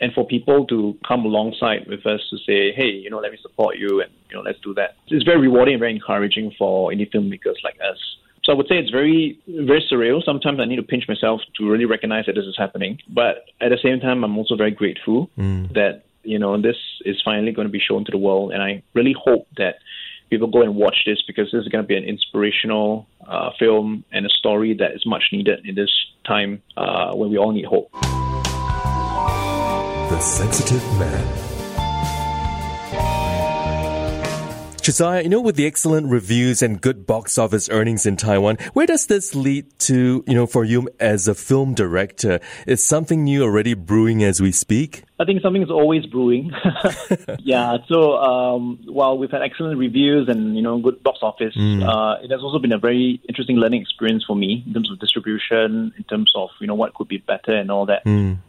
and 0.00 0.12
for 0.12 0.26
people 0.26 0.66
to 0.66 0.96
come 1.06 1.24
alongside 1.24 1.86
with 1.86 2.04
us 2.06 2.20
to 2.30 2.36
say, 2.38 2.72
hey, 2.72 2.90
you 2.90 3.10
know, 3.10 3.18
let 3.18 3.32
me 3.32 3.38
support 3.40 3.76
you 3.76 4.00
and, 4.00 4.10
you 4.28 4.36
know, 4.36 4.42
let's 4.42 4.58
do 4.60 4.74
that. 4.74 4.96
It's 5.08 5.24
very 5.24 5.38
rewarding 5.38 5.74
and 5.74 5.80
very 5.80 5.94
encouraging 5.94 6.52
for 6.58 6.90
indie 6.90 7.10
filmmakers 7.10 7.62
like 7.62 7.78
us. 7.80 7.98
So 8.44 8.52
I 8.52 8.56
would 8.56 8.68
say 8.68 8.76
it's 8.76 8.90
very, 8.90 9.38
very 9.48 9.82
surreal. 9.90 10.22
Sometimes 10.22 10.60
I 10.60 10.66
need 10.66 10.76
to 10.76 10.82
pinch 10.82 11.08
myself 11.08 11.40
to 11.56 11.70
really 11.70 11.86
recognize 11.86 12.26
that 12.26 12.34
this 12.34 12.44
is 12.44 12.54
happening. 12.58 12.98
But 13.08 13.46
at 13.60 13.70
the 13.70 13.78
same 13.82 14.00
time, 14.00 14.22
I'm 14.22 14.36
also 14.36 14.54
very 14.54 14.70
grateful 14.70 15.30
that, 15.72 16.02
you 16.24 16.38
know, 16.38 16.60
this 16.60 16.76
is 17.06 17.20
finally 17.24 17.52
going 17.52 17.66
to 17.66 17.72
be 17.72 17.80
shown 17.80 18.04
to 18.04 18.10
the 18.10 18.18
world. 18.18 18.52
And 18.52 18.62
I 18.62 18.82
really 18.92 19.14
hope 19.18 19.48
that 19.56 19.76
people 20.28 20.48
go 20.48 20.60
and 20.60 20.76
watch 20.76 21.04
this 21.06 21.22
because 21.26 21.50
this 21.52 21.62
is 21.62 21.68
going 21.68 21.84
to 21.84 21.88
be 21.88 21.96
an 21.96 22.04
inspirational 22.04 23.06
uh, 23.26 23.50
film 23.58 24.04
and 24.12 24.26
a 24.26 24.30
story 24.30 24.74
that 24.74 24.92
is 24.92 25.06
much 25.06 25.24
needed 25.32 25.64
in 25.64 25.74
this 25.74 25.90
time 26.26 26.62
uh, 26.76 27.14
when 27.14 27.30
we 27.30 27.38
all 27.38 27.52
need 27.52 27.64
hope. 27.64 27.90
The 30.10 30.20
Sensitive 30.20 30.82
Man. 30.98 31.53
Josiah, 34.84 35.22
you 35.22 35.30
know, 35.30 35.40
with 35.40 35.56
the 35.56 35.64
excellent 35.66 36.08
reviews 36.08 36.60
and 36.60 36.78
good 36.78 37.06
box 37.06 37.38
office 37.38 37.70
earnings 37.70 38.04
in 38.04 38.16
Taiwan, 38.16 38.58
where 38.74 38.84
does 38.84 39.06
this 39.06 39.34
lead 39.34 39.64
to, 39.78 40.22
you 40.26 40.34
know, 40.34 40.44
for 40.46 40.62
you 40.62 40.90
as 41.00 41.26
a 41.26 41.34
film 41.34 41.72
director? 41.72 42.38
Is 42.66 42.84
something 42.84 43.24
new 43.24 43.44
already 43.44 43.72
brewing 43.72 44.22
as 44.22 44.42
we 44.42 44.52
speak? 44.52 45.04
I 45.18 45.24
think 45.24 45.40
something 45.40 45.62
is 45.62 45.70
always 45.70 46.04
brewing. 46.04 46.52
yeah. 47.38 47.78
So 47.88 48.18
um, 48.18 48.78
while 48.84 49.16
we've 49.16 49.30
had 49.30 49.40
excellent 49.40 49.78
reviews 49.78 50.28
and 50.28 50.54
you 50.54 50.60
know 50.60 50.78
good 50.78 51.02
box 51.02 51.20
office, 51.22 51.56
uh, 51.56 52.16
it 52.22 52.30
has 52.30 52.42
also 52.42 52.58
been 52.58 52.72
a 52.72 52.78
very 52.78 53.22
interesting 53.26 53.56
learning 53.56 53.80
experience 53.80 54.24
for 54.26 54.36
me 54.36 54.62
in 54.66 54.74
terms 54.74 54.92
of 54.92 54.98
distribution, 55.00 55.94
in 55.96 56.04
terms 56.10 56.30
of 56.36 56.50
you 56.60 56.66
know 56.66 56.74
what 56.74 56.92
could 56.92 57.08
be 57.08 57.16
better 57.16 57.56
and 57.56 57.70
all 57.70 57.86
that. 57.86 58.02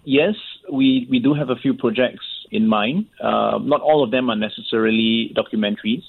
Yes, 0.03 0.35
we 0.69 1.07
we 1.09 1.19
do 1.19 1.33
have 1.33 1.49
a 1.49 1.55
few 1.55 1.73
projects 1.73 2.25
in 2.51 2.67
mind. 2.67 3.07
Uh, 3.21 3.59
not 3.61 3.81
all 3.81 4.03
of 4.03 4.11
them 4.11 4.29
are 4.29 4.35
necessarily 4.35 5.33
documentaries, 5.35 6.03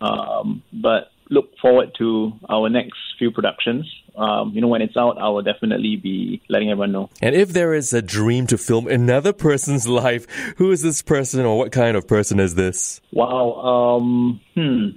um, 0.00 0.62
but 0.72 1.10
look 1.30 1.56
forward 1.58 1.94
to 1.98 2.32
our 2.48 2.68
next 2.68 2.96
few 3.18 3.30
productions. 3.30 3.86
Um, 4.16 4.52
you 4.54 4.60
know, 4.60 4.68
when 4.68 4.82
it's 4.82 4.96
out, 4.96 5.18
I 5.18 5.28
will 5.28 5.42
definitely 5.42 5.96
be 5.96 6.42
letting 6.48 6.70
everyone 6.70 6.92
know. 6.92 7.10
And 7.22 7.34
if 7.34 7.50
there 7.50 7.74
is 7.74 7.92
a 7.92 8.02
dream 8.02 8.46
to 8.48 8.58
film 8.58 8.88
another 8.88 9.32
person's 9.32 9.86
life, 10.04 10.26
who 10.56 10.70
is 10.70 10.82
this 10.82 11.02
person 11.02 11.44
or 11.44 11.56
what 11.58 11.72
kind 11.72 11.96
of 11.96 12.08
person 12.08 12.40
is 12.40 12.54
this? 12.54 13.00
Wow. 13.12 13.52
Um, 13.52 14.40
hmm. 14.54 14.88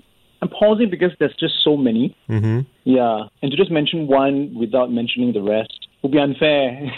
I'm 0.42 0.50
pausing 0.50 0.90
because 0.90 1.12
there's 1.20 1.36
just 1.40 1.54
so 1.64 1.78
many. 1.78 2.18
Mm-hmm. 2.28 2.62
Yeah. 2.84 3.26
And 3.44 3.52
to 3.52 3.58
just 3.58 3.70
mention 3.70 4.08
one 4.08 4.56
without 4.58 4.92
mentioning 4.92 5.34
the 5.34 5.42
rest 5.42 5.88
would 6.02 6.12
be 6.12 6.20
unfair. 6.20 6.92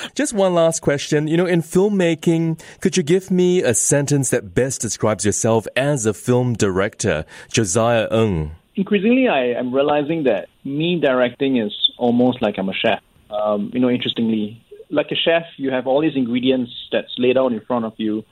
Just 0.14 0.32
one 0.32 0.54
last 0.54 0.80
question. 0.80 1.28
You 1.28 1.36
know, 1.36 1.46
in 1.46 1.62
filmmaking, 1.62 2.60
could 2.80 2.96
you 2.96 3.02
give 3.02 3.30
me 3.30 3.62
a 3.62 3.74
sentence 3.74 4.30
that 4.30 4.54
best 4.54 4.80
describes 4.80 5.24
yourself 5.24 5.66
as 5.76 6.06
a 6.06 6.14
film 6.14 6.54
director? 6.54 7.24
Josiah 7.52 8.08
Ng. 8.10 8.52
Increasingly, 8.74 9.28
I 9.28 9.58
am 9.58 9.74
realizing 9.74 10.24
that 10.24 10.48
me 10.64 10.98
directing 10.98 11.58
is 11.58 11.72
almost 11.98 12.40
like 12.40 12.56
I'm 12.58 12.70
a 12.70 12.74
chef. 12.74 13.00
Um, 13.30 13.70
you 13.74 13.80
know, 13.80 13.90
interestingly, 13.90 14.64
like 14.88 15.10
a 15.10 15.14
chef, 15.14 15.44
you 15.56 15.70
have 15.70 15.86
all 15.86 16.00
these 16.00 16.16
ingredients 16.16 16.72
that's 16.90 17.12
laid 17.18 17.36
out 17.36 17.52
in 17.52 17.60
front 17.60 17.84
of 17.84 17.94
you. 17.98 18.24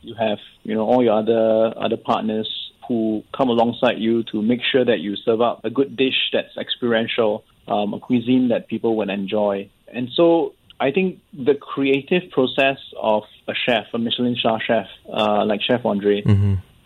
You 0.00 0.14
have, 0.14 0.38
you 0.62 0.74
know, 0.74 0.82
all 0.82 1.02
your 1.02 1.18
other 1.18 1.74
other 1.76 1.96
partners 1.96 2.48
who 2.88 3.22
come 3.36 3.50
alongside 3.50 3.98
you 3.98 4.22
to 4.24 4.40
make 4.40 4.60
sure 4.72 4.84
that 4.84 5.00
you 5.00 5.14
serve 5.16 5.40
up 5.40 5.60
a 5.64 5.70
good 5.70 5.96
dish 5.96 6.30
that's 6.32 6.56
experiential, 6.56 7.44
um, 7.68 7.94
a 7.94 8.00
cuisine 8.00 8.48
that 8.48 8.68
people 8.68 8.96
would 8.96 9.10
enjoy. 9.10 9.68
And 9.92 10.08
so 10.14 10.54
I 10.80 10.90
think 10.90 11.20
the 11.32 11.54
creative 11.54 12.30
process 12.30 12.78
of 13.00 13.24
a 13.46 13.54
chef, 13.54 13.86
a 13.92 13.98
Michelin 13.98 14.36
star 14.36 14.60
chef, 14.60 14.86
uh, 15.12 15.44
like 15.44 15.60
Chef 15.62 15.84
Andre, 15.84 16.22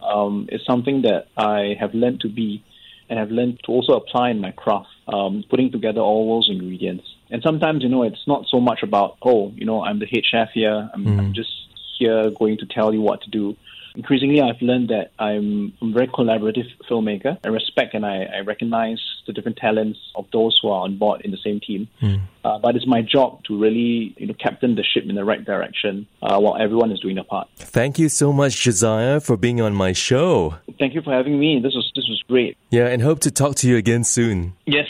um, 0.03 0.49
is 0.51 0.61
something 0.67 1.03
that 1.03 1.29
I 1.37 1.77
have 1.79 1.95
learned 1.95 2.21
to 2.21 2.29
be 2.29 2.63
and 3.09 3.19
have 3.19 3.31
learned 3.31 3.61
to 3.65 3.73
also 3.73 3.93
apply 3.93 4.31
in 4.31 4.41
my 4.41 4.53
craft, 4.53 4.89
um, 5.09 5.45
putting 5.51 5.71
together 5.71 6.01
all 6.01 6.37
those 6.37 6.49
ingredients. 6.51 7.05
And 7.31 7.43
sometimes, 7.43 7.83
you 7.83 7.89
know, 7.89 8.03
it's 8.03 8.27
not 8.27 8.47
so 8.49 8.61
much 8.61 8.83
about, 8.83 9.17
oh, 9.23 9.53
you 9.55 9.67
know, 9.67 9.83
I'm 9.83 9.99
the 9.99 10.07
head 10.07 10.25
chef 10.25 10.51
here, 10.55 10.91
I'm, 10.95 11.07
I'm 11.19 11.35
just 11.35 11.51
here 11.99 12.31
going 12.31 12.59
to 12.59 12.67
tell 12.67 12.95
you 12.95 13.01
what 13.01 13.23
to 13.23 13.31
do. 13.31 13.57
Increasingly, 13.95 14.41
I've 14.41 14.61
learned 14.63 14.89
that 14.89 15.13
I'm 15.19 15.73
a 15.83 15.93
very 15.93 16.09
collaborative 16.09 16.67
filmmaker. 16.91 17.39
I 17.45 17.49
respect 17.49 17.95
and 17.95 18.07
I, 18.07 18.25
I 18.25 18.41
recognize 18.41 19.01
the 19.27 19.33
different 19.33 19.59
talents 19.59 19.99
of 20.15 20.27
those 20.33 20.59
who 20.61 20.69
are 20.69 20.83
on 20.83 20.99
board 20.99 21.21
in 21.23 21.31
the 21.31 21.37
same 21.37 21.61
team. 21.61 21.89
Uh, 22.45 22.59
but 22.59 22.75
it's 22.75 22.87
my 22.87 23.03
job 23.03 23.45
to 23.45 23.61
really, 23.61 24.15
you 24.17 24.27
know, 24.27 24.35
captain 24.35 24.75
the 24.75 24.83
ship 24.83 25.05
in 25.09 25.15
the 25.15 25.25
right 25.25 25.45
direction 25.45 26.07
uh, 26.23 26.39
while 26.39 26.57
everyone 26.61 26.91
is 26.91 27.01
doing 27.01 27.15
their 27.15 27.25
part. 27.25 27.49
Thank 27.57 27.99
you 27.99 28.09
so 28.09 28.33
much, 28.33 28.61
Josiah, 28.63 29.21
for 29.21 29.37
being 29.37 29.61
on 29.61 29.75
my 29.75 29.93
show. 29.93 30.57
Thank 30.79 30.95
you 30.95 31.03
for 31.03 31.13
having 31.13 31.39
me. 31.39 31.61
This 31.63 31.75
was 31.75 31.91
this 31.95 32.07
was 32.09 32.23
great. 32.29 32.57
Yeah, 32.71 32.87
and 32.87 33.03
hope 33.03 33.21
to 33.21 33.31
talk 33.31 33.55
to 33.57 33.69
you 33.69 33.77
again 33.77 34.05
soon. 34.05 34.55
Yes. 34.67 34.89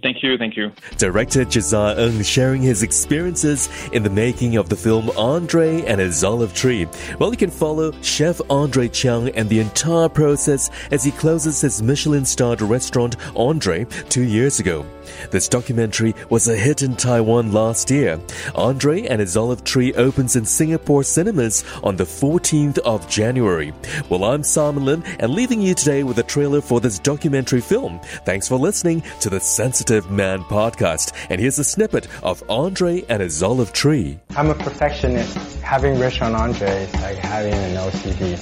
Thank 0.00 0.22
you. 0.22 0.38
Thank 0.38 0.56
you. 0.56 0.72
Director 0.96 1.44
Josiah 1.44 1.98
Ng 1.98 2.22
sharing 2.22 2.62
his 2.62 2.82
experiences 2.82 3.68
in 3.92 4.02
the 4.02 4.10
making 4.10 4.56
of 4.56 4.68
the 4.68 4.76
film 4.76 5.10
Andre 5.16 5.82
and 5.82 6.00
His 6.00 6.24
Olive 6.24 6.54
Tree. 6.54 6.86
Well, 7.18 7.30
you 7.30 7.36
can 7.36 7.50
follow 7.50 7.92
Chef 8.00 8.40
Andre 8.48 8.88
Chiang 8.88 9.28
and 9.30 9.48
the 9.48 9.60
entire 9.60 10.08
process 10.08 10.70
as 10.90 11.04
he 11.04 11.10
closes 11.10 11.60
his 11.60 11.82
Michelin 11.82 12.24
starred 12.24 12.62
restaurant 12.62 13.16
Andre 13.36 13.84
two 14.08 14.24
years 14.24 14.60
ago. 14.60 14.86
This 15.30 15.48
documentary 15.48 16.14
was 16.30 16.48
a 16.48 16.56
hit 16.56 16.82
in 16.82 16.96
Taiwan 16.96 17.52
last 17.52 17.90
year. 17.90 18.20
Andre 18.54 19.02
and 19.02 19.20
his 19.20 19.36
Olive 19.36 19.64
Tree 19.64 19.92
opens 19.94 20.36
in 20.36 20.44
Singapore 20.44 21.04
cinemas 21.04 21.64
on 21.82 21.96
the 21.96 22.04
14th 22.04 22.78
of 22.78 23.08
January. 23.08 23.72
Well, 24.08 24.24
I'm 24.24 24.42
Simon 24.42 24.84
Lim 24.84 25.02
and 25.18 25.32
leaving 25.32 25.60
you 25.60 25.74
today 25.74 26.02
with 26.02 26.18
a 26.18 26.22
trailer 26.22 26.60
for 26.60 26.80
this 26.80 26.98
documentary 26.98 27.60
film. 27.60 28.00
Thanks 28.24 28.48
for 28.48 28.56
listening 28.56 29.02
to 29.20 29.30
the 29.30 29.40
Sensitive 29.40 30.10
Man 30.10 30.40
podcast. 30.44 31.12
And 31.30 31.40
here's 31.40 31.58
a 31.58 31.64
snippet 31.64 32.08
of 32.22 32.42
Andre 32.48 33.04
and 33.08 33.22
his 33.22 33.42
Olive 33.42 33.72
Tree. 33.72 34.18
I'm 34.36 34.50
a 34.50 34.54
perfectionist. 34.54 35.36
Having 35.62 35.98
restaurant 35.98 36.34
Andre 36.34 36.68
is 36.68 36.94
like 36.94 37.16
having 37.16 37.54
an 37.54 37.76
OCD. 37.76 38.38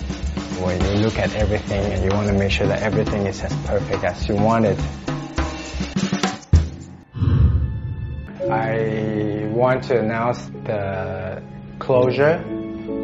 When 0.61 0.79
you 0.85 1.03
look 1.03 1.19
at 1.19 1.35
everything 1.37 1.93
and 1.93 2.05
you 2.05 2.11
want 2.11 2.27
to 2.29 2.35
make 2.35 2.51
sure 2.51 2.67
that 2.67 2.83
everything 2.83 3.27
is 3.27 3.41
as 3.43 3.55
perfect 3.67 4.05
as 4.05 4.29
you 4.29 4.35
want 4.35 4.67
it. 4.67 4.79
I 8.49 9.47
want 9.53 9.85
to 9.85 9.99
announce 10.01 10.41
the 10.65 11.43
closure 11.79 12.43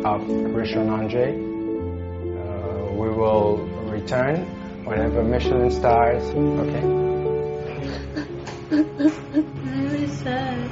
of 0.04 0.26
Restaurant 0.54 0.88
Andre. 0.88 1.34
Uh, 1.34 2.92
we 2.94 3.10
will 3.10 3.58
return 3.90 4.46
whenever 4.84 5.22
Michelin 5.22 5.70
stars, 5.70 6.22
okay? 6.24 6.80
Very 8.70 10.08
sad. 10.08 10.70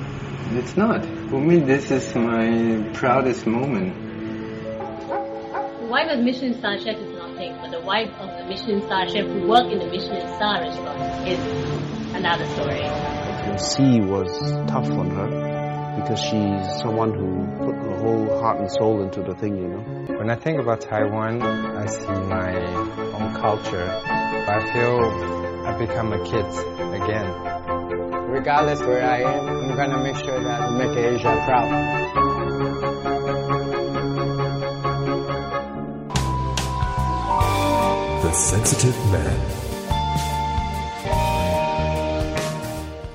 It's 0.52 0.76
not. 0.76 1.04
For 1.28 1.40
me, 1.40 1.58
this 1.60 1.90
is 1.90 2.14
my 2.14 2.88
proudest 2.94 3.46
moment. 3.46 3.94
The 5.80 5.86
wife 5.90 6.10
of 6.10 6.18
the 6.18 6.24
Michelin 6.24 6.54
star 6.58 6.78
chef 6.78 6.96
is 6.96 7.12
nothing, 7.18 7.54
but 7.60 7.70
the 7.70 7.80
wife 7.82 8.10
of 8.18 8.30
the 8.38 8.44
Michelin 8.48 8.80
star 8.82 9.06
chef 9.08 9.26
who 9.26 9.46
worked 9.46 9.70
in 9.70 9.78
the 9.78 9.86
Michelin 9.86 10.26
star 10.36 10.62
restaurant 10.62 11.28
is 11.28 11.38
another 12.14 12.46
story. 12.54 13.13
The 13.52 13.58
sea 13.58 14.00
was 14.00 14.28
tough 14.68 14.90
on 14.90 15.10
her 15.10 15.54
because 16.00 16.18
she's 16.18 16.80
someone 16.80 17.12
who 17.12 17.46
put 17.64 17.74
her 17.76 17.96
whole 17.98 18.40
heart 18.40 18.58
and 18.58 18.70
soul 18.70 19.02
into 19.02 19.22
the 19.22 19.34
thing, 19.34 19.56
you 19.56 19.68
know. 19.68 20.16
When 20.18 20.28
I 20.28 20.34
think 20.34 20.60
about 20.60 20.80
Taiwan, 20.80 21.40
I 21.42 21.86
see 21.86 22.06
my 22.08 22.56
own 23.12 23.34
culture. 23.34 23.88
I 24.06 24.72
feel 24.72 24.98
I 25.66 25.78
become 25.78 26.12
a 26.12 26.24
kid 26.24 26.46
again. 27.00 27.30
Regardless 28.30 28.80
where 28.80 29.04
I 29.04 29.20
am, 29.20 29.48
I'm 29.48 29.76
gonna 29.76 30.02
make 30.02 30.16
sure 30.16 30.42
that 30.42 30.60
I 30.62 30.70
make 30.70 30.96
Asia 30.96 31.42
proud. 31.46 31.70
The 38.22 38.32
Sensitive 38.32 38.96
Man. 39.12 39.63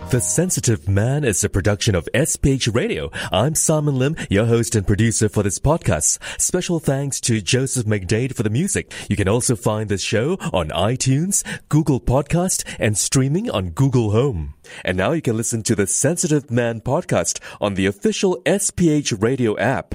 The 0.10 0.22
Sensitive 0.22 0.90
Man 0.90 1.24
is 1.24 1.44
a 1.44 1.50
production 1.50 1.94
of 1.94 2.10
SPH 2.16 2.74
Radio. 2.74 3.12
I'm 3.32 3.54
Simon 3.54 4.00
Lim, 4.00 4.16
your 4.28 4.48
host 4.48 4.74
and 4.74 4.88
producer 4.88 5.30
for 5.30 5.44
this 5.44 5.60
podcast. 5.60 6.18
Special 6.42 6.80
thanks 6.80 7.22
to 7.22 7.42
Joseph 7.42 7.86
McDade 7.86 8.34
for 8.34 8.42
the 8.42 8.50
music. 8.50 8.92
You 9.08 9.16
can 9.16 9.28
also 9.28 9.56
find 9.56 9.88
this 9.88 10.02
show 10.02 10.34
on 10.52 10.70
iTunes, 10.70 11.44
Google 11.70 12.02
Podcast, 12.02 12.64
and 12.80 12.98
streaming 12.98 13.52
on 13.52 13.70
Google 13.70 14.10
Home. 14.10 14.56
And 14.84 14.98
now 14.98 15.12
you 15.12 15.22
can 15.22 15.38
listen 15.38 15.62
to 15.62 15.76
the 15.76 15.86
Sensitive 15.86 16.50
Man 16.50 16.82
podcast 16.82 17.40
on 17.62 17.76
the 17.76 17.86
official 17.86 18.42
SPH 18.48 19.22
Radio 19.22 19.60
app. 19.60 19.94